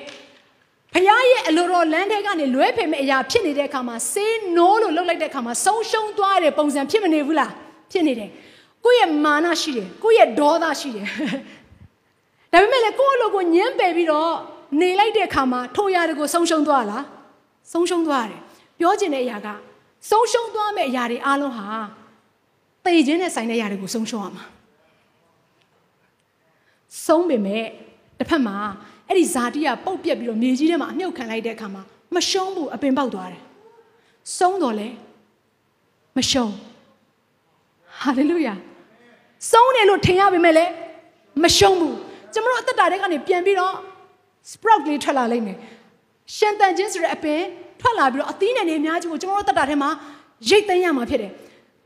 [0.93, 7.53] ဖခင်ရဲ့အလိုတော်လမ်းထဲကနေလွဲဖယ်မဲ့အရာဖြစ်နေတဲ့အခါမှာစေးနိုးလို့လှုပ်လိုက်တဲ့အခါမှာဆုံးရှုံးသွားတဲ့ပုံစံဖြစ်မနေဘူးလား
[7.93, 8.31] ဖြစ်နေတယ်
[8.85, 11.07] ကိုယ့်ရဲ့မာနရှိတယ်ကိုယ့်ရဲ့ဒေါသရှိတယ်
[12.53, 14.35] ဒါပေမဲ့လည်းကိုယ့်အလိုကိုညှင်းပယ်ပြီးတော့
[14.81, 17.05] နေလိုက်တဲ့အခါမှာထိုရာတွေကိုဆုံးရှုံးသွားလား
[17.72, 18.42] ဆုံးရှုံးသွားတယ်
[18.80, 19.48] ပြောချင်တဲ့အရာက
[20.10, 21.68] ဆုံးရှုံးသွားမယ့်အရာတွေအားလုံးဟာ
[22.86, 24.46] တေခြင်းနဲ့ဆိုင်တဲ့အရာတွေကိုဆုံးရှုံးရမှာ
[27.06, 27.66] ဆုံးပေမဲ့
[28.20, 28.56] တစ်ဖက်မှာ
[29.08, 31.84] အဲ့ဒီဇာတိကပုတ်ပြက်ပြီးတော့မြေကြီးထဲမှာအမြုပ်ခံလိုက်တဲ့အခါမှာ
[32.16, 33.42] မရှုံးဘူးအပင်ပေါက်သွားတယ်
[34.38, 34.88] ဆုံးတော့လေ
[36.18, 36.54] မရှုံး
[38.02, 38.54] ဟာလေလုယာ
[39.52, 40.72] ဆုံးတယ်လို့ထင်ရပေမဲ့လည်း
[41.44, 41.98] မရှုံးဘူး
[42.34, 43.76] ကျွန်တော်တို့အသက်တာတွေကနေပြန်ပြီးတော့
[44.52, 45.58] sprout လေးထွက်လာလိမ့်မယ်
[46.36, 47.42] ရှင်တန်ချင်းဆိုတဲ့အပင်
[47.80, 49.90] ထွက်လာပြီးတော့အသီးနယ်တွေအများကြီးကိုကျွန်တော်တို့တက်တာထဲမှာ
[50.50, 51.32] ရိတ်သိမ်းရမှာဖြစ်တယ်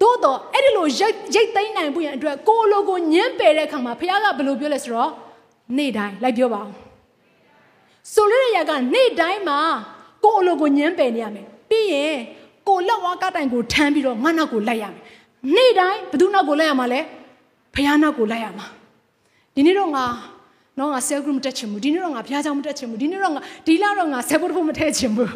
[0.02, 5.12] သို့တော့အဲ့ဒီလိုရိတ်ရိတ်သိမ်းနိုင်ဖို့ရန်အတွက်ကိုလိုကိုညှင်းပယ်တဲ့အခါမှာဖခင်ကဘယ်လိုပြောလဲဆိုတော့
[5.78, 6.74] နေ့တိုင်းလိုက်ပြောပါအောင်
[8.14, 9.60] ဆိုလိုတဲ့ရကနေ့တိုင်းမှာ
[10.26, 12.16] ကိုလိုကိုညှင်းပယ်နေရမယ်ပြီးရင်
[12.68, 15.02] ကိုလက်ဝါးကတိုင်ကိုထမ်းပြီးတော့ငါနောက်ကိုလိုက်ရမယ်
[15.56, 17.00] နေ့တိုင်းဘယ်သူနောက်ကိုလိုက်ရမှာလဲ
[17.74, 18.66] ဖခင်နောက်ကိုလိုက်ရမှာ
[19.56, 20.06] ဒီနေ့တော့ငါ
[20.80, 25.32] နော်ငါ cell group မတက်ချင်ဘူးဒီနေ့တော့ငါဘုရားကျောင်းမတက်ချင်ဘူးဒီနေ့တော့ငါဒီလတော့ငါ cell group မထည့်ချင်ဘူး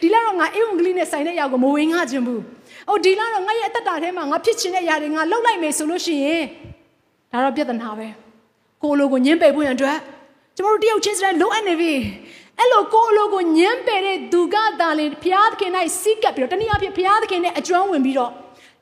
[0.00, 2.42] ဒီလတော့ငါအေဝံဂလိနဲ့ဆိုင်တဲ့ຢာကိုမဝင်ငါချင်ဘူး
[2.88, 6.44] အိုဒီလတော့ငါရဲ့အသက်တာထဲမှာငါဖြစ်ချင်တဲ့ຢာတွေငါလှုပ်လိုက်မယ်ဆိုလို့ရှိရင်
[7.32, 8.08] ဒါတော့ပြဿနာပဲ
[8.82, 9.98] ကိုလိုကိုညှင်းပယ်ဖို့ရန်အတွက်
[10.56, 11.92] ကျမတို့တယောက်ချင်းစတဲ့လိုအပ်နေပြီ
[12.58, 18.32] အဲ့လိုကိုလိုကိုညှင်းပယ်တဲ့သူကသာလေဘုရားသခင်၌စီးကပ်ပြီးတော့တနည်းအားဖြင့်ဘုရားသခင်နဲ့အကျွမ်းဝင်ပြီးတော့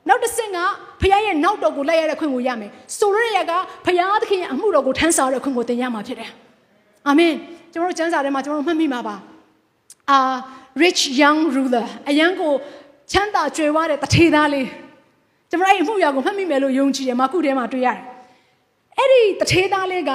[0.09, 0.57] နောက်တစ်ဆင့်က
[1.01, 3.51] ဖခင်ရဲ့နောက်တော်ကိုလိုက်ရတဲ့ခွင့်ကိုရမယ်ဆိုရတဲ့ရက
[3.85, 6.31] ဖခင်သခင်ရဲ့အမှုတော်ကိုထမ်းဆောင်ရတဲ့ခွင့်ကိုသင်ရမှာဖြစ်တယ်
[7.07, 7.33] အာမင်
[7.73, 9.15] ကျွန်တော်တို့ကျမ်းစာထဲမှာကျွန်တော်တို့မှတ်မိမှာပါ
[10.11, 10.19] အာ
[10.83, 12.53] rich young ruler အရန်ကို
[13.11, 14.67] ချမ်းသာကြွယ်ဝတဲ့တထေသားလေး
[15.49, 17.99] ကျွန်တော်အဲ့အမှုရာကိုမှတ်မိမယ်လို့ယုံကြည်တယ်မာကုထဲမှာတွေ့ရတယ်
[18.97, 20.11] အဲ့ဒီတထေသားလေးက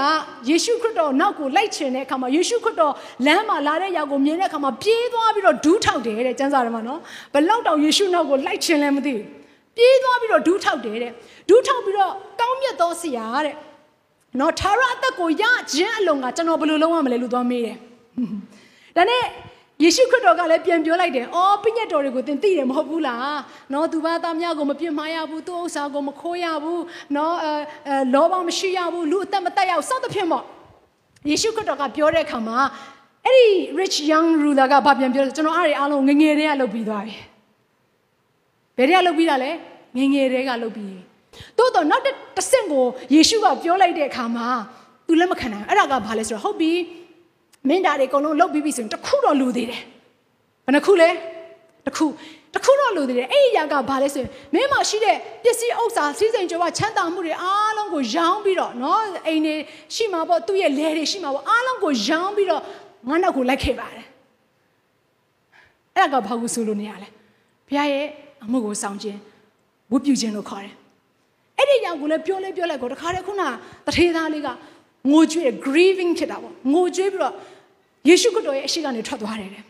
[0.48, 2.94] ယေရှုခရစ်တော်နောက်ကိုလိုက်ချင်တဲ့အခါမှာယေရှုခရစ်တော်
[3.26, 7.00] လမ်းမှာလာတဲ့ရောက်ကိုမြင်တဲ့အခါမှာပြေးသွားပြီးတော့ဒူးထောက်တယ်တဲ့ကျမ်းစာထဲမှာနော်
[7.34, 9.41] ဘလောက်တောင်ယေရှုနောက်ကိုလိုက်ချင်လဲမသိဘူး
[9.76, 11.12] ပြေးသွားပြီးတော့ဒူးထောက်တယ်တဲ့
[11.48, 13.56] ဒူးထောက်ပြီးတော့ကောင်းမြတ်သောဆရာတဲ့
[14.40, 17.76] နော်သာရအသက်ကိုရခြင်းအလုံးကကျွန်တော်ဘယ်လိုလုပ်ရမလဲလို့သွားမေးတယ်
[18.96, 19.24] ဒါနဲ့
[19.82, 23.36] ယေရှုခရစ်တော်ကလည်းပြန်ပြောလိုက်တယ်။အော်ပြည့်ညတ်တော်တွေကိုသင်သိတယ်မဟုတ်ဘူးလား။
[23.72, 26.80] နော်သူဘာသားများကိုမပြစ်မှားရဘူး။သူ့ဥစ္စာကိုမခိုးရဘူး။
[27.16, 27.52] နော်အဲ
[27.88, 30.44] အဲလောဘမရှိရဘူး။လူအသက်မတက်ရဘူး။စသဖြင့်ပေါ့။
[31.28, 32.58] ယေရှုခရစ်တော်ကပြောတဲ့အခါမှာ
[33.26, 33.48] အဲ့ဒီ
[33.80, 37.16] rich young ruler ကဘာပြန်ပြောလဲကျွန်တော်အားတွေအားလုံးငငယ်တည်းကလုပ်ပြီးသွားပြီ။
[38.76, 39.50] ဘယ်တရလုတ်ပြီးတာလဲ
[39.96, 40.96] ငငယ်တွေကလုတ်ပြီး
[41.58, 42.04] သို့တော့နောက်
[42.36, 44.46] တစ်ဆင့်ကိုယေရှုကပြောလိုက်တဲ့အခါမှာ
[45.06, 46.72] သူလက်မခံနိုင်ဘူးအဲ့ဒါကဘာလဲဆိုတော့ဟုတ်ပြီ
[47.68, 49.82] မင်းသားတွေအကုန်လုံးလုတ်ပြီးပြီဆိုရင်တခုတော့လူသေးတယ်
[50.64, 51.08] ဘယ်နှခုလဲ
[51.86, 52.06] တခု
[52.54, 59.54] တခုတော့လူသေးတယ်အဲ့ဒီအရာကဘာလဲဆိုရင်မင်းမှာရှိတဲ့ပစ္စည်းဥစ္စာစီးစိမ်ကြွားချမ်းသာမှုတွေအားလုံးကိုရောင်းပြီးတော့နော်အိမ်တွေ
[59.94, 62.62] ရှိမှာပေါ့သူ့ရဲ့လယ်တွေရှိမှာပေါ့အားလုံးကိုရောင်းပြီးတော့
[63.08, 64.06] ငါနောက်ကိုလိုက်ခဲ့ပါတယ်
[65.96, 67.08] အဲ့ဒါကဘာကိုဆိုလို့နေရလဲ
[67.68, 68.06] ဘုရားရဲ့
[68.44, 69.18] အမှုကိုဆောင်ခြင်း
[69.92, 70.74] ဝတ်ပြုခြင်းလို့ခေါ်တယ်
[71.58, 73.42] အဲ့ဒီຢာကိုလည်းပြောလဲပြောလိုက်ကိုတခါတည်းခုန
[73.86, 74.48] တထေသားလေးက
[75.10, 77.34] ငိုကြွေး grieving ဖြစ်တာပေါ့ငိုကြွေးပြီးတော့
[78.08, 79.64] ယေရှုခရစ်တော်ရဲ့အရှိကနေထွက်သွားတယ်တဲ့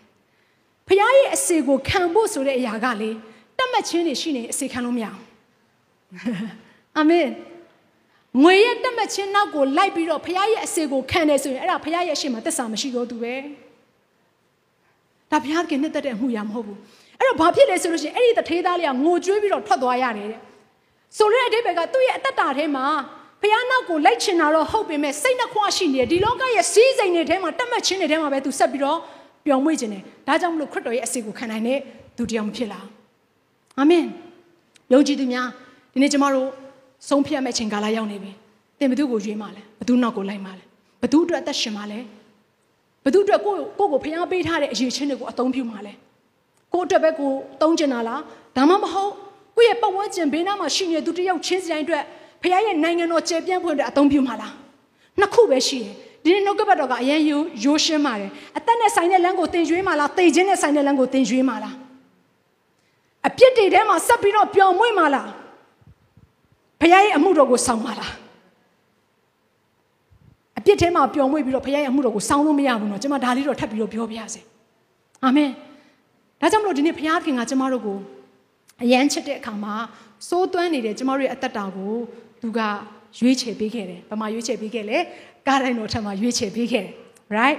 [0.88, 3.10] ဖခင်ရဲ့အစေကိုခံဖို့ဆိုတဲ့အရာကလေ
[3.58, 5.20] တတ်မှတ်ခြင်းတွေရှိနေအစေခံလို့မရအောင်
[6.98, 7.28] အာမင်
[8.42, 13.34] ငွေရဲ့တတ်မှတ်ခြင်းနောက်ကိုလိုက်ပြီးတော့ဖခင်ရဲ့အစေကိုခံတယ်ဆိုရင်အဲ့ဒါဖခင်ရဲ့အရှိမှာသက်စာမရှိတော့သူပဲ
[15.30, 16.78] ဒါဘုရားကနှစ်သက်တဲ့အမှုရာမဟုတ်ဘူး
[17.22, 20.40] အဲ့တော့ဘာဖြစ်လဲဆိုလို့ရှိရင်အဲ့ဒီတထေးသားလေးကငိုကြွေးပြီးတော့ထွက်သွားရတယ်တဲ့
[21.16, 22.86] ဆိုတဲ့အတိတ်ဘက်ကသူ့ရဲ့အသက်တာထဲမှာ
[23.42, 28.98] ဖះနောက်ကိုလိုက်ချင်တာတော့ဟုတ်ပေမဲ့စိတ်နှခွရှိနေတယ်ဒီလောကရဲ့စီးစိမ်တွေထဲမှာတတ်မှတ်ခြင်းတွေထဲမှာပဲသူဆက်ပြီးတော့
[29.46, 31.78] ပျော်မွေ့ခြင်းတယ်ဒါကြောင့်မလို့ခရစ်တော်ရဲ့အစီကိုခံနိုင်တဲ့
[32.16, 32.86] သူတရားမဖြစ်လား
[33.78, 34.04] အာမင်
[34.92, 35.48] ယုံကြည်သူများ
[35.92, 36.48] ဒီနေ့ကျမတို့
[37.08, 38.32] ဆုံးဖြတ်မဲ့ချိန်ကာလရောက်နေပြီ
[38.78, 40.64] သင်ဘသူကိုရွေးမှလဲဘသူနောက်ကိုလိုက်မှလဲ
[41.02, 42.00] ဘသူအတွက်အသက်ရှင်မှလဲ
[43.04, 45.92] ဘသူအတွက်ကိုကိုကိုဖះပေးထားတဲ့အရေးချင်းတွေကိုအသုံးပြုမှလဲ
[46.73, 47.31] ကိုအတွက်ပဲကို
[47.61, 48.21] သုံးကျင်တာလား
[48.55, 49.11] ဒါမှမဟုတ်
[49.57, 52.03] ကိုယ့်ရဲ့ပတ်ဝန်းကျင်ဘေးနားမှာရှိနေသူတယောက်ချင်းစီတိုင်းအတွက်
[52.41, 54.53] ဖခင်ရဲ့နိုင်ငံတော်ကျေပြန့်ဖွင့်တဲ့အသုံးပြုမှာလား
[55.19, 61.75] နှစ်ခုပဲရှိတယ်ဒီနေ့နှုတ်ကပတ်တော်ကအရင်ရိုးရိုးရှင်းပါတယ်အသက်နဲ့ဆိုင်တဲ့လမ်းကိုသင်ရွေးမှာလားသိခြင်းနဲ့ဆိုင်တဲ့လမ်းကိုသင်ရွေးမှာလား
[63.27, 65.29] အပြစ်တွေထဲမှာဆက်ပြီးတော့ပျော်မွေ့မှာလား
[66.81, 68.13] ဖခင်ရဲ့အမှုတော်ကိုဆောင်မှာလား
[70.57, 74.41] အပြစ်ထဲမှာပျော်မွေ့ပြီးတော့ဖခင်ရဲ့အမှုတော်ကိုဆောင်လို့မရဘူးเนาะကျွန်မဒါလေးတော့ထပ်ပြီးတော့ပြောပြရစေ
[75.23, 75.49] အာမင်
[76.42, 77.98] ဒါကြောင့်မလို့ဒီနေ့ဖခင်ကကျွန်မတို့ကို
[78.82, 79.74] အယမ်းချစ်တဲ့အခါမှာ
[80.28, 81.94] စိုးသွမ်းနေတဲ့ကျမတို့ရဲ့အသက်တာကို
[82.42, 82.60] သူက
[83.18, 84.98] ရွေးချယ်ပေးခဲ့တယ်။ဘာမှရွေးချယ်ပေးခဲ့လဲ။
[85.46, 86.94] ကားတိုင်းတော်ထက်မှာရွေးချယ်ပေးခဲ့တယ်။
[87.36, 87.58] right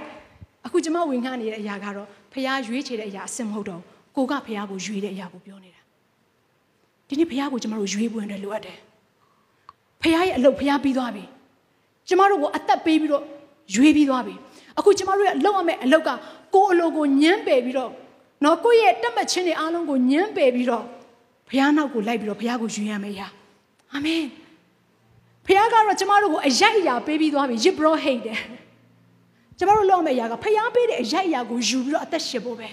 [0.66, 3.82] အခုကျမဝင်ခါနေတဲ့အရာကတော့ဖះရွေးချယ်တဲ့အရာအစင်မဟုတ်တော့
[4.16, 5.82] ကိုကဖះကိုရွေးတဲ့အရာကိုပြောနေတာ။
[7.08, 8.78] ဒီနေ့ဖះကိုကျမတို့ရွေးပွင့်တယ်လိုအပ်တယ်။
[10.02, 11.24] ဖះရဲ့အလုပ်ဖះပြီးသွားပြီ။
[12.08, 13.24] ကျမတို့ကိုအသက်ပေးပြီးတော့
[13.76, 14.36] ရွေးပြီးသွားပြီ
[14.78, 16.10] အခုကျမတို့ရဲ့လောက်ရမယ့်အလောက်က
[16.56, 17.92] ကိုယ်အလိုကိုညှမ်းပယ်ပြီးတော့
[18.44, 20.86] နော်ကိုယ့်ရဲ့တက်မှတ်ခြင်းတွေအားလုံးကိုညှမ်းပယ်ပြီးတော့
[21.50, 23.28] ဘုရားနောက်ကိုလိုက်ပြီးတော့ဘုရားကိုယူရမယ်ရာ
[23.94, 24.24] အာမင်
[25.46, 28.40] ဘုရားကတော့ကျမတို့ကိုအရိုက်အရာပေးပြီးသွားပြီရစ်ဘရောဟိတ်တယ်
[29.58, 32.70] ကျမတို့လောက်ရမယ့်အရာကဘုရားပေးတဲ့အရိုက်အရာကိုယူပြီးတော့အသက်ရှင်ဖို့ပဲ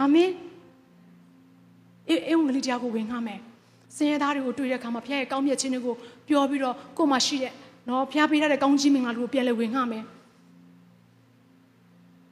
[0.00, 0.30] အာမင်
[2.08, 3.40] အေးအုံးကလေးတရားကိုဝင်ငှမယ်
[3.96, 5.94] စင်ရသားတွေကိုတွေ့တဲ့အခါမှာဘုရားရဲ့ကောင်းမြတ်ခြင်းတွေကို
[6.28, 7.52] ပြောပြီးတော့ကိုယ်မှာရှိတဲ့
[7.88, 10.04] နော်ဘုရားပေးထားတဲ့ကောင်းကြီးမင်္ဂလာတွေကိုပြန်လည်ဝင်ငှမယ်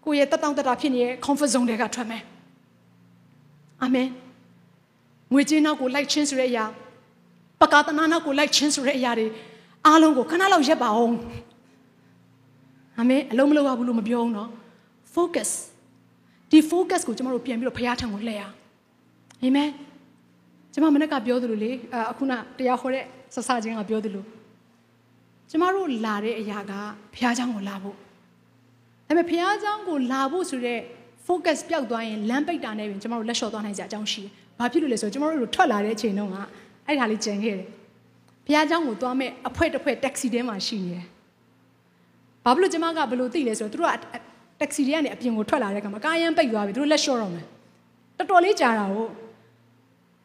[0.07, 2.23] ကိုယ့်ရဲ့တက်တောင့်တတာဖြစ်နေတဲ့ comfort zone တွေကထွက်မယ်
[3.83, 4.09] အာမင်
[5.33, 6.65] ငွေကြေးနောက်ကိုလိုက်ချင်းဆိုတဲ့အရာ
[7.61, 9.27] ပကာသနာနောက်ကိုလိုက်ချင်းဆိုတဲ့အရာတွေ
[9.87, 11.17] အားလုံးကိုခဏလောက်ရပ်ပါအောင်
[12.99, 14.51] အာမင်အလုံးမလုံးပါဘူးလို့မပြောအောင်နော်
[15.15, 15.51] focus
[16.51, 18.43] ဒီ focus ကိုကျွန်တော်တို့ပြန်ပြီးတော့ဖရားထံကိုလှည့်ရ
[19.43, 19.71] အာမင်
[20.73, 21.71] ကျွန်မမနေ့ကပြောသလိုလေ
[22.11, 23.05] အခုနတရားဟောတဲ့
[23.35, 24.25] ဆဆချင်းကပြောသလို
[25.51, 26.73] ကျမတို့လာတဲ့အရာက
[27.15, 27.97] ဘုရားကျောင်းကိုလာဖို့
[29.08, 30.80] ဒါပေမဲ့ဘုရားเจ้าကိုလာဖို့ဆိုတဲ့
[31.28, 36.38] focus ပျောက်သွားရင်လမ်းပိတ်တာနဲ့ပြင်ကျမတို့လက်လျှော့သွားနိုင်ကြအကြောင်းရှိတယ်။ဘာဖြစ်လို့လဲဆိုတော့ကျမတို့တို့ထွက်လာတဲ့အချိန်တုန်းက
[36.88, 37.68] အဲ့ဒါလေးကြံခဲ့တယ်။
[38.46, 41.06] ဘုရားเจ้าကိုသွားမဲ့အဖွဲတစ်ဖွဲတက္ကစီထဲမှာရှိနေတယ်။
[42.46, 43.96] ဘာဖြစ်လို့ကျမကဘယ်လိုသိလဲဆိုတော့သူတို့က
[44.60, 47.46] တက္ကစီတွေကနေအပြင်ကိုထွက်လာတဲ့အခါမှာကားရမ်းပိတ်သွားပြီသူတို့လက်လျှော့တော့မယ်။
[48.18, 49.08] တော်တော်လေးကြာတာကို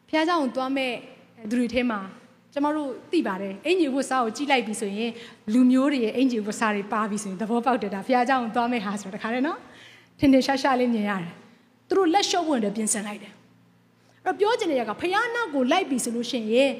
[0.09, 0.91] ဘုရားเจ้าကိုသွားမဲ့
[1.49, 1.99] သူတွေထဲမှာ
[2.53, 5.11] ကျမတို့သိပါတယ်အင်ဂျီဝတ်စားကိုကြီးလိုက်ပြီဆိုရင်
[5.53, 9.59] လူမျိုးတွေရဲ့အင်ဂျီဝတ်စားတွေပါပြီဆိုရင်သဘောပေါက်တယ်ဒါဘုရားเจ้าကိုသွားမဲ့ဟာဆိုတော့တခါတည်းနော်
[10.19, 11.33] ထင်ထင်ရှားရှားလေးမြင်ရတယ်
[11.87, 13.33] သူတို့လက်လျှော့ဝင်တယ်ပြင်ဆင်လိုက်တယ်
[14.25, 16.71] အဲ့တော့ပြောချင်တဲ့ရကဘုရားနောက်ကိုလိုက်ပြီဆိုလို့ရှိရင်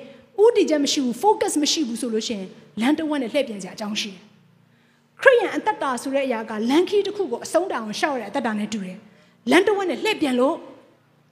[0.43, 2.47] ဥတီချက်မရှိဘူး focus မရှိဘူးဆိုလို့ရှိရင်
[2.81, 4.21] လမ်းတစ်ဝက်နဲ့လှည့်ပြန်ကြအကြောင်းရှိတယ်
[5.21, 8.97] ခရိယန်အသက်တာဆိုတဲ့အရာကလမ်းခီးတစ်ခုကိုအဆုံးတောင်ရှောက်ရတဲ့အသက်တာနဲ့တူတယ်
[9.51, 10.55] လမ်းတစ်ဝက်နဲ့လှည့်ပြန်လို့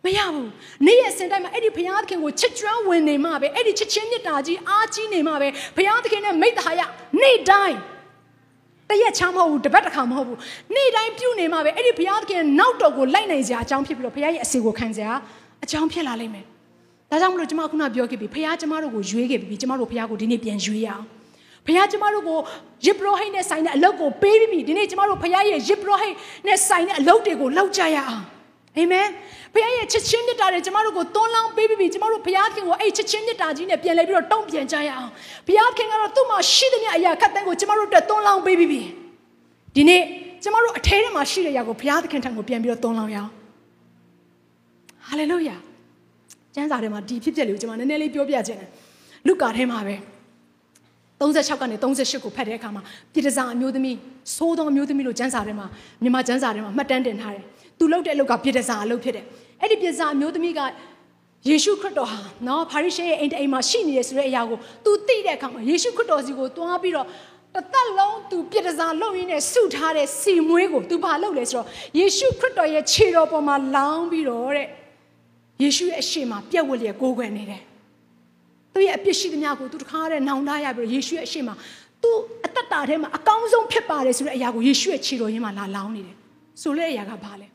[0.05, 0.49] မရဘူး
[0.87, 6.81] နေ့ရက်စင်တိုင်းမှာအဲ့ဒီဘုရားသခင်ကိုချစ်ကျွမ်းဝင်နေမှပဲအဲ့ဒီချစ်ချင်းမြတ်တာကြီးအားကြီးနေမှပဲဘုရားသခင်နဲ့မိတ္တဟာယ
[7.23, 7.79] နေ့တိုင်း
[8.91, 10.39] တရက်ချမ်းမဟုတ်ဘူးတပတ်တစ်ခါမဟုတ်ဘူး
[10.75, 15.13] နေ့တိုင်းပြုနေမှပဲအဲ့ဒီဘုရားသခင်နောက်တော်ကိုလိုက်နိုင်စရာအကြောင်းဖြစ်ပြီးတော့ဘုရားရဲ့အစီကိုခံစရာ
[15.65, 16.45] အကြောင်းဖြစ်လာလိမ့်မယ်
[17.11, 21.05] ဒါကြောင့်မလို့ကျွန်မခုနပြောခဲ့ပြီဘုရားကျမတို့ကိုရွေးခဲ့ပြီကျမတို့ဘုရားကိုဒီနေ့ပြန်ရွေးရအောင်
[21.67, 22.39] ဘုရားကျမတို့ကို
[22.87, 26.15] ယစ်ဘရဟိတ်နဲ့ဆိုင်တဲ့အလုပ်ကိုပေးပြီးပြီဒီနေ့ကျမတို့ဘုရားရဲ့ယစ်ဘရဟိတ်
[26.47, 28.25] နဲ့ဆိုင်တဲ့အလုပ်တွေကိုလုပ်ကြရအောင်
[28.77, 29.07] အာမင်
[29.55, 35.11] ဘုရားရဲ့ချစ်ချင်းမြတ်တာတွေကျမတို့ကိုသွန်းလောင်းပေးပြီးပြီကျမတို့ဘုရားခင်ကိုအဲ့ချစ်ချင်းမြတ်တာကြီးနဲ့ပြန်လဲပြီးတော့တုံ့ပြန်ကြရအောင်
[35.47, 38.83] ဘုရားခင်ကတော့သူ့မှာရှိသမျှအရာခတ်တန်းကိုကျမတို့အတွက်သွန်းလောင်းပေးပြီးပြီ
[39.77, 40.03] ဒီနေ့
[40.43, 43.31] ကျမတို့အထဲထဲမှာရှိတဲ့အရာကိုဘုရားသခင်ထံကိုပြန်ပြီးတော့သွန်းလောင်းရအောင်
[45.09, 45.57] ဟာလေလုယာ
[46.55, 48.71] ကျမ်းစာထဲမှာဒီဖြစ်ပျက်လေးကိုကျမနည်းနည်းလေးပြောပြခြင်းတယ်
[49.27, 49.97] လုကာထဲမှာပဲ
[51.21, 53.97] 36ကနေ38ကိုဖတ်တဲ့အခါမှာပြည်တစားအမျိုးသမီး
[54.37, 55.67] သိုးသောအမျိုးသမီးလို့ကျမ်းစာထဲမှာ
[56.03, 57.45] မြန်မာကျမ်းစာထဲမှာမှတ်တမ်းတင်ထားတယ်
[57.81, 59.25] သူလုပ်တဲ့အလုပ်ကပြည်တစားအလုပ်ဖြစ်တယ်
[59.61, 60.61] အဲ့ဒီပြည်စားအမျိုးသမီးက
[61.49, 67.07] ယေရှုခရစ်တော်ဟာနော်ပါရိရှဲရဲ့အိမ်တိမ်မှာရှိနေရဆိုတဲ့အရာကိုသူသိတဲ့အခါမှာယေရှုခရစ်တော်စီကိုတွားပြီးတော့
[67.55, 71.67] တသက်လုံးသူပြည်တစားလုပ်ရင်းနဲ့ဆုထားတဲ့စီမွေးကိုသူဘာလုပ်လဲဆိုတော့
[71.99, 74.69] ယေရှုခရစ်တော်ရဲ့ခြေတော်ပေါ်မှာလောင်းပြီးတော့တဲ့
[75.63, 77.63] ယေရှုရဲ့အရှိမပြက်ဝက်လျက်ကိုးကွယ်နေတယ်
[78.75, 81.51] သူ့ရဲ့အပြစ်ရှိသမျှကိုသူတခါတဲ့နောင်တရပြီးတော့ယေရှုရဲ့အရှိမ
[82.03, 82.11] သူ
[82.47, 86.17] အသက်တာထဲမှာအကောင်းဆုံးဖြစ်ပါတယ်ဆိုတဲ့အရာကိုယေရှုရဲ့ခြေတော်ရင်းမှာလာလောင်းနေတယ်
[86.63, 87.49] ဆိုတဲ့အရာကဘာလဲ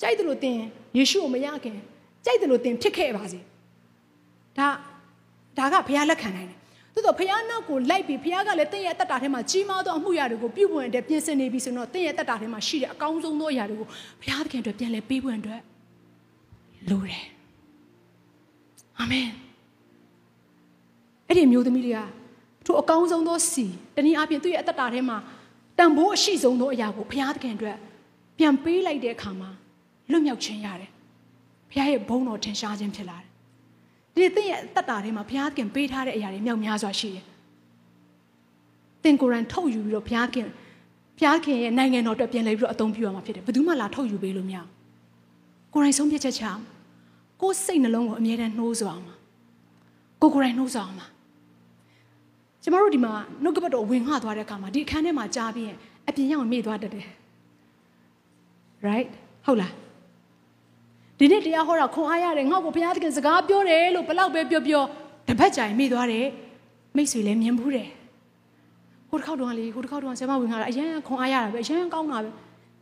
[0.00, 0.58] ကြိုက်တယ်လို့သင်
[0.96, 1.78] ယေရှုကိုမရခင်
[2.24, 3.40] ကြိုက်တယ်လို့သင်ဖြစ်ခဲ့ပါစေ
[4.58, 4.68] ဒါ
[5.58, 6.58] ဒါကဘုရားလက်ခံနိုင်တယ်
[6.94, 13.88] သို့တော့ဘုရားနောက်ကိုလိုက်ပြီးဘုရားကလည်းသင်ရဲ့အသက်တာထဲမှာကြီးမားသောအမှုရာတွေကိုပြုပွင့်တဲ့ပြင်ဆင်နေပြီဆိုတော့သင်ရဲ့အသက်တာထဲမှာရှိတဲ့အကောင်းဆုံးသောအရာတွေကို
[14.20, 15.60] ဘုရားသခင်အတွက်ပြန်လဲပေးပွင့်အတွက်
[16.90, 17.26] လိုတယ်
[18.98, 19.28] အာမင်
[21.28, 22.00] အဲ့ဒီမျိုးသမီးတွေက
[22.64, 25.16] သူအကောင်းဆုံးသောစီတနည်းအားဖြင့်သူ့ရဲ့အသက်တာထဲမှာ
[25.78, 27.76] တန်ဖိုးအရှိဆုံးသောအရာကိုဘုရားသခင်အတွက်
[28.38, 29.50] ပြန်ပေးလိုက်တဲ့အခါမှာ
[30.12, 30.90] လွတ်မြောက်ခြင်းရတယ်
[31.70, 33.18] ဘုရားရဲ့ဘုန်းတော်ထင်ရှားခြင်းဖြစ်လာ
[34.16, 37.24] တယ်ဒီသင်ရဲ့အသက်တာထဲမှာဘုရားသခင်ပေးထားတဲ့အရာတွေမြောက်များစွာရှိတယ်
[39.02, 40.46] သင်ကိုယ်တိုင်ထုတ်ယူပြီးတော့ဘုရားသခင်
[41.18, 44.68] ဘုရားခင်ရဲ့နိုင်ငံတော်အတွက်ပြန်လဲပြီးတော့အသုံးပြုရမှာဖြစ်တယ်ဘယ်သူမှလာထုတ်ယူပေးလို့မရဘူး
[45.74, 46.62] ကိုယ်တိုင်ဆုံးဖြတ်ချက်ချအောင်
[47.40, 49.14] ကိုယ်စိတ်နှလုံးကိုအမြဲတမ်းနှိုးဆော်အောင်ပါ
[50.22, 51.06] ကိုကိုယ်တိုင်နှိုးဆော်အောင်ပါ
[52.62, 55.76] ကျမတို့ဒီမှာနှုတ်ကပတ်တော်ဝင်ငှသွားတဲ့အခါမှာဒီအခန်းထဲမှာကြားပြီးရင်
[56.08, 57.06] အပြင်ရောက်မေ့သွားတတ်တယ်
[58.86, 59.08] right
[59.46, 59.72] ဟုတ်လား
[61.20, 64.82] ဒီနေ့တရားဟောတာခွန်အားရတယ်ငါ့ကိုဘုရားသခင်စကားပြောတယ်လို့ဘလောက်ပဲပြောပြော
[65.28, 66.26] တပတ်ကြာရင်မေ့သွားတယ်
[66.96, 67.88] မိတ်ဆွေလည်းမြင်ဘူးတယ်
[69.08, 72.30] ဟိုတစ်ခေါက်တုန်းကလေဟိုတစ်ခေါက်တုန်းကဆရာမဝင်ငှတာအရင်ခွန်အားရတာပဲအရင်ကောင်းတာပဲ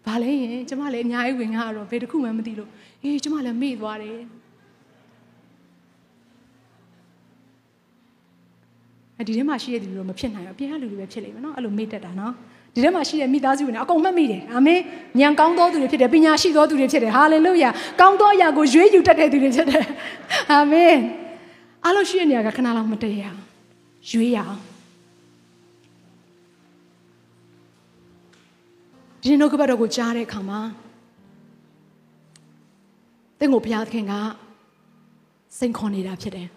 [0.07, 2.70] ဘာလဲရင်ကျမလည်းအများကြီးဝင်ငှတော့ဘယ်တစ်ခုမှမသိလို့
[3.03, 4.18] အေးကျမလည်းမေ့သွားတယ်
[9.18, 12.34] အဲဒီထဲမှာရှိတဲ့သူတွေတော့မဖြစ်နိုင်ဘူးအပြင်ကလူတွေပဲဖြစ်လိမ့်မယ်နော်အဲ့လိုမေ့တတ်တာနော်
[12.79, 14.81] ဒီထဲမှာရှိတဲ့မိသားစုတွေနဲ့အကုန်မှတ်မိတယ်အာမင်
[15.20, 17.70] ဉာဏ်ကောင်းသောသူတွေဖြစ်တယ်ပညာရှိသောသူတွေဖြစ်တယ်ဟာလေလုယာ
[18.01, 19.85] ကောင်းသောအရာကိုရွေးယူတတ်တဲ့သူတွေဖြစ်တယ်
[20.53, 20.97] အာမင်
[21.85, 23.41] အားလုံးရှိတဲ့နေရာကခဏလောက်မတည့်ရအောင်
[24.11, 24.61] ရွေးရအောင်
[29.22, 30.61] ဒီနှုတ်ကပတ်တော်ကိုကြားတဲ့အခါမှာ
[33.39, 34.12] သင်ကိုဘုရားသခင်က
[35.59, 36.49] စိန်ခေါ်နေတာဖြစ်တယ်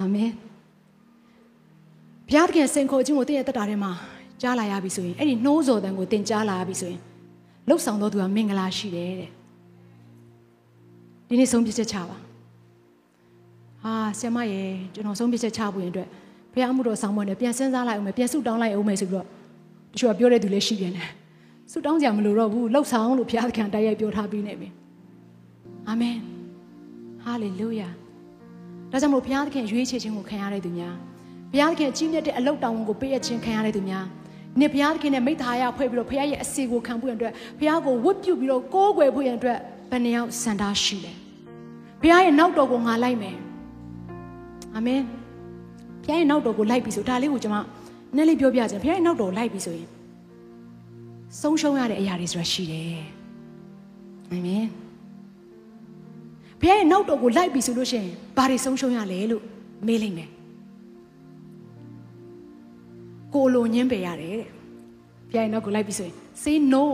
[0.00, 0.30] အာမင်
[2.28, 3.92] ဘုရားသခင်စိန်ခေါ်ခြင်းကိုသင်ရဲ့တက်တာထဲမှာ
[4.42, 7.00] ကြားလာရပြီဆိုရင်အဲ့ဒီနှိုးဆော်တန်ကိုသင်ကြားလာရပြီဆိုရင်
[7.68, 9.30] လှုပ်ဆောင်တော်သူကမင်္ဂလာရှိတယ်တဲ့
[11.28, 12.16] ဒီနေ့ဆုံးဖြတ်ချက်ချပါ
[13.82, 14.62] ဟာဆရာမရေ
[14.94, 16.08] ကျွန်တော်ဆုံးဖြတ်ချက်ချဖို့ရင်အတွက်
[16.52, 19.26] ဘုရားမှုတော်ဆောင်မွေးနဲ့ပြန်စဉ်းစားလိုက်အောင်မယ်ပြန်ဆုတောင်းလိုက်အောင်မယ်ဆိုပြီးတော့
[19.92, 21.08] တချို့ကပြောတဲ့သူလည်းရှိပြန်တယ်
[21.72, 24.68] ဆုတောင်းကြမလို့တော့ဘူးလှုပ်ဆောင်လို့ဘုရားသခင်တိုက်ရိုက်ပြောထားပြီးနေပြီ
[25.88, 26.16] အာမင်
[27.22, 27.88] ဟာလေလုယာ
[28.90, 30.94] ဒါကြောင့်မို့ဘုရားသခင်ရွေးချယ်ခြင်းကိုခံရတဲ့သူများ
[31.52, 34.06] ဘုရားသခင်ကြီးမြတ်တဲ့အလုတ်တောင်းဝန်ကိုပေးအပ်ခြင်းခံရတဲ့သူများ
[34.58, 39.58] နေဘုရားသခင်နဲ့မိသားရဖွဲ့ပြီးတော့ဘုရားရဲ့အစီကိုခံဖို့ရန်အတွက်ဘုရားကိုဝတ်ပြုပြီးတော့ကိုးကွယ်ဖို့ရန်အတွက်
[39.90, 41.12] ဘယ်နှယောက်စံတားရှိလဲ
[42.02, 43.36] ဘုရားရဲ့နောက်တော်ကိုငါလိုက်မယ်
[44.74, 45.02] အာမင်
[46.04, 47.58] ဘုရားရဲ့နောက်တော်ကိုလိုက်ပြီဆိုဒါလေးကိုကျွန်မ
[48.16, 49.88] နည်းလေးပြောပြချင်ဘုရားရဲ့နောက်တော်ကိုလိုက်ပြီဆိုရင်
[51.40, 53.02] ဆုံးရှုံးရတဲ့အရာတွေဆိုတာရှိတယ်
[54.30, 54.66] အာမင်
[56.60, 59.42] ဘုရားရဲ့နောက်တော်ကိုလိုက်ပြီဆိုလို့ရှိရင်ဘာတွေဆုံးရှုံးရလဲလို့
[59.86, 60.30] မေးလိုက်မယ်
[63.34, 64.44] ကိုလိုညင်းပေရတယ်တဲ့
[65.30, 66.84] ဘုရားရဲ့နောက်ကိုလိုက်ပြီဆိုရင် say no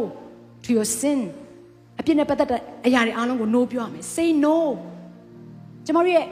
[0.64, 1.20] to your sin
[2.01, 4.57] အပြစ်နဲ့ပတ်သက်တဲ့အရာတွေအားလုံးကို no ပြောရမယ် say no
[5.87, 6.26] ကျမတို့ရဲ့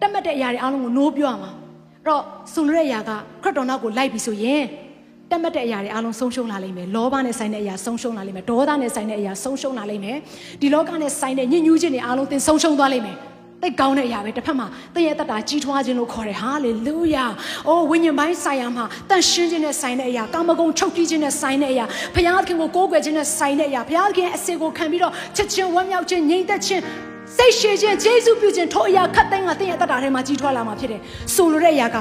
[0.00, 2.22] တတ်မှတ်တဲ့အရာတွေအားလုံးကို no ပြောရမှာအဲ့တော့
[2.54, 3.10] ဆိုလိုတဲ့အရာက
[3.42, 4.64] ခရစ်တော်နောက်ကိုလိုက်ပြီဆိုရင်
[5.30, 10.16] တတ်မှတ်တဲ့အရာတွေအားလုံးဆုံးရှုံးလာလိမ့်မယ်လောဘနဲ့ဆိုင်တဲ့အရာဆုံးရှုံးလာလိမ့်မယ်ဒေါသနဲ့ဆိုင်တဲ့အရာဆုံးရှုံးလာလိမ့်မယ်
[10.60, 13.16] ဒီလောကနဲ့ဆိုင်တဲ့ညဉ့်ညူးခြင်းတွေအားလုံးသင်ဆုံးရှုံးသွားလိမ့်မယ်
[13.62, 17.24] သိကောင်းတဲ့အရာပဲတစ်ဖက်မှာသင်ရဲ့တတ်တာကြီးထွားခြင်းလို့ခေါ်တယ်ဟာလေလုယာ
[17.68, 21.84] အိုးဝိညာဉ်ပိုင်းဆိုင်ရာမှာတန်ရှင်းခြင်းနဲ့ဆိုင်တဲ့အရာကာမဂုဏ်ချုပ်တီးခြင်းနဲ့ဆိုင်တဲ့အရာ
[22.14, 26.82] ဘုရားသခင်ကိုကိုးကွယ်ခြင်းနဲ့ဆိုင်တဲ့အရာဘုရားသခင်ရဲ့အစေကိုခံပြီးတော့ချက်ချင်းဝမ်းမြောက်ခြင်းငြိမ်သက်ခြင်း
[27.36, 31.00] စိတ်ရှည်ခြင်းဂျေဇုပြုခြင်းထိုအရာခတ်သိမ်းကသင်ရဲ့တတ်တာထဲမှာကြီးထွားလာမှာဖြစ်တယ်
[31.34, 31.96] ဆိုလိုတဲ့အရာက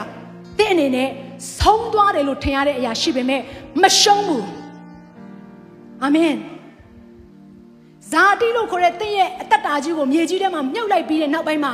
[0.60, 1.10] သင်အနေနဲ့
[1.60, 3.42] ဆုံးသွားတယ်လို့ထင်ရတဲ့အရာရှိပေမဲ့
[3.82, 4.46] မရှုံးဘူး
[6.04, 6.34] အာမင်
[8.12, 11.74] ဇာတိလို့ခေါ်တဲ့သင်ရဲ့အသက်တာကြီးကိုမြေကြီးထဲမှာမြုပ်လိုက်ပြီးတဲ့နောက်ပိုင်းမှာ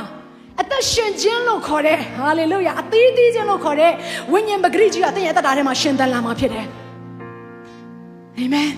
[0.60, 3.92] အသက်ရှင်ခြင်းလို့ခေါ်တဲ့ဟာလေလုယာအသီးသီးခြင်းလို့ခေါ်တဲ့
[4.32, 6.66] ဝိညာဉ်ပဂရိကြီးကသင်ရဲ့အသက်တာထဲမှာရှင်သန်လာမှာဖြစ်တယ်
[8.38, 8.70] အာမင်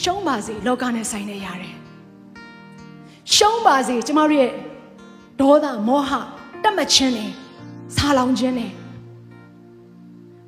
[0.00, 1.74] ရှုံးပါစေလောကနဲ့ဆိုင်နေရတယ်
[3.34, 4.52] ရှုံးပါစေကျမတို့ရဲ့
[5.40, 6.10] ဒေါသမောဟ
[6.62, 7.30] တတ်မှတ်ခြင်းနဲ့
[7.96, 8.70] ဆာလောင်ခြင်းနဲ့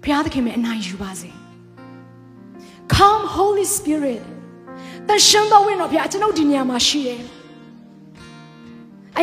[0.03, 1.31] ဘုရားသခင်ရဲ့အနိုင်ယူပါစေ
[2.95, 4.23] Come Holy Spirit
[5.09, 7.21] တန်ရှင်းသောဝိညာဉ်တော်ဘုရားကျွန်ုပ်ဒီနေရာမှာရှိတယ်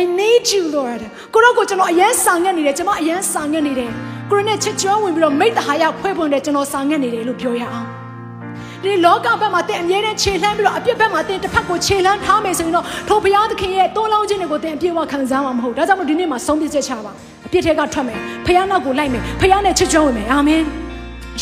[0.00, 1.02] I need you Lord
[1.34, 3.90] ကိုရောကိုကျွန်တော်အရန်ဆောင်ငတ်နေတယ်ကျွန်မအရန်ဆောင်ငတ်နေတယ်
[4.30, 7.86] ကိုရောနဲ့ချစ်ကျွမ်းဝင်ပြီးတော့မိတ္တဟာယဖွဲ့ပွင့်တယ်ကျွန်တော်ဆောင်ငတ်နေတယ်လို့ပြောရအောင်
[8.82, 17.12] ဒီလောကဘက်မှာတင်အမြဲတမ်းခြေလှမ်းပြီးတော့အပြစ်ဘက်မှာတင်တစ်ဖက်ကိုခြေလှမ်းထားမယ်ဆိုရင်တော့ထိုဘုရားသခင်ရဲ့တိုးလောင်းခြင်းတွေကိုတင်အပြည့်အဝခံစားမှာမဟုတ်ဒါကြောင့်မို့ဒီနေ့မှာဆုံးဖြတ်ချက်ချပါ
[17.46, 20.62] အပြစ်ထဲကထွက်မယ်ဖခင်နောက်ကိုလိုက်မယ်ဖခင်နဲ့ချစ်ကျွမ်းဝင်မယ်အာမင်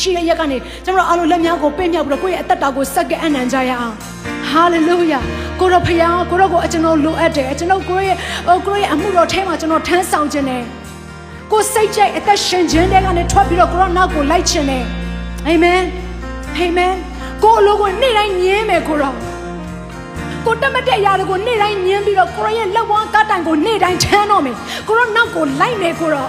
[0.00, 3.96] ရှိရရက်ကနေကျွန်တော်အားလုံးလက်များကိုပြင့်မြောက်ပြီးတော့ကိုယ့်ရဲ့အသက်တာကိုစက္ကအနံ့ကြရအောင်
[4.52, 5.20] ဟာလေလုယာ
[5.60, 5.98] ကိုရောဖခင်
[6.30, 8.16] ကိုရောကိုအကျွန်တော်လိုအပ်တယ်ကျွန်တော်ကိုရဲ့
[8.66, 10.62] ကိုရဲ့အမှုတော်ထဲမှာကျွန်တော်ထမ်းဆောင်ခြင်းနဲ့
[11.52, 14.84] ကိုစိတ်ကြိုက်အသက်ရှင်ခြင်းတွေကနေထွက်ပြီးတော့ကိုရောနောက်ကိုလိုက်ခြင်းနဲ့
[15.46, 15.82] အာမင်
[16.58, 16.94] အာမင်
[17.42, 19.14] ကိုအလိုကိုနေ့တိုင်းညင်းမယ်ကိုရော
[20.46, 24.56] ကိုတက်မတဲ့အရာတွေကိုနေ့တိုင်းညင်းပြီးတော့ကိုရောရဲ့လက်ဝါးကတိုင်ကိုနေ့တိုင်းထမ်းတော့မယ်
[24.88, 26.26] ကိုရောနောက်ကိုလိုက်မယ်ကိုရော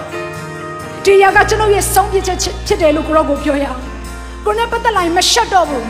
[1.06, 3.82] ဒီရကကျွန်တော်ရဲ့ဆုံးဖြတ်ချက်ဖြစ်တယ်လို့ကိုရောကိုပြောရအောင်
[4.46, 5.86] ကိုနဲ့ပတ်သက်လိုက်မရှက်တော့ဘူး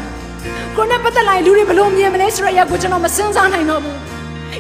[0.78, 3.97] ကိုနဲ့ပတ်သက်လိုက်လူတွေဘလို့မြင်မလဲဆိုတော့အရာကိုကျွန်တော်မစင်စားနိုင်တော့ဘူး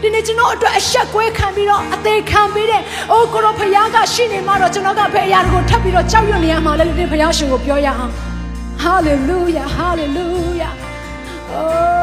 [0.03, 8.13] ဒီနေ့ကျွန်တော်အတွက်အဆက်ကွဲခံပြီးတော့အသေးခံပြီးတဲ့အိုးကိုရောဖခင်ကရှိနေမှတော့ကျွန်တော်ကဘယ်အရာကိုထပ်ပြီးတော့ကြောက်ရွံ့နေရမှာလဲလို့ဒီဖခင်ရှင်ကိုပြောရအောင်
[8.83, 10.71] Hallelujah, hallelujah.
[11.49, 12.02] Oh, hallelujah.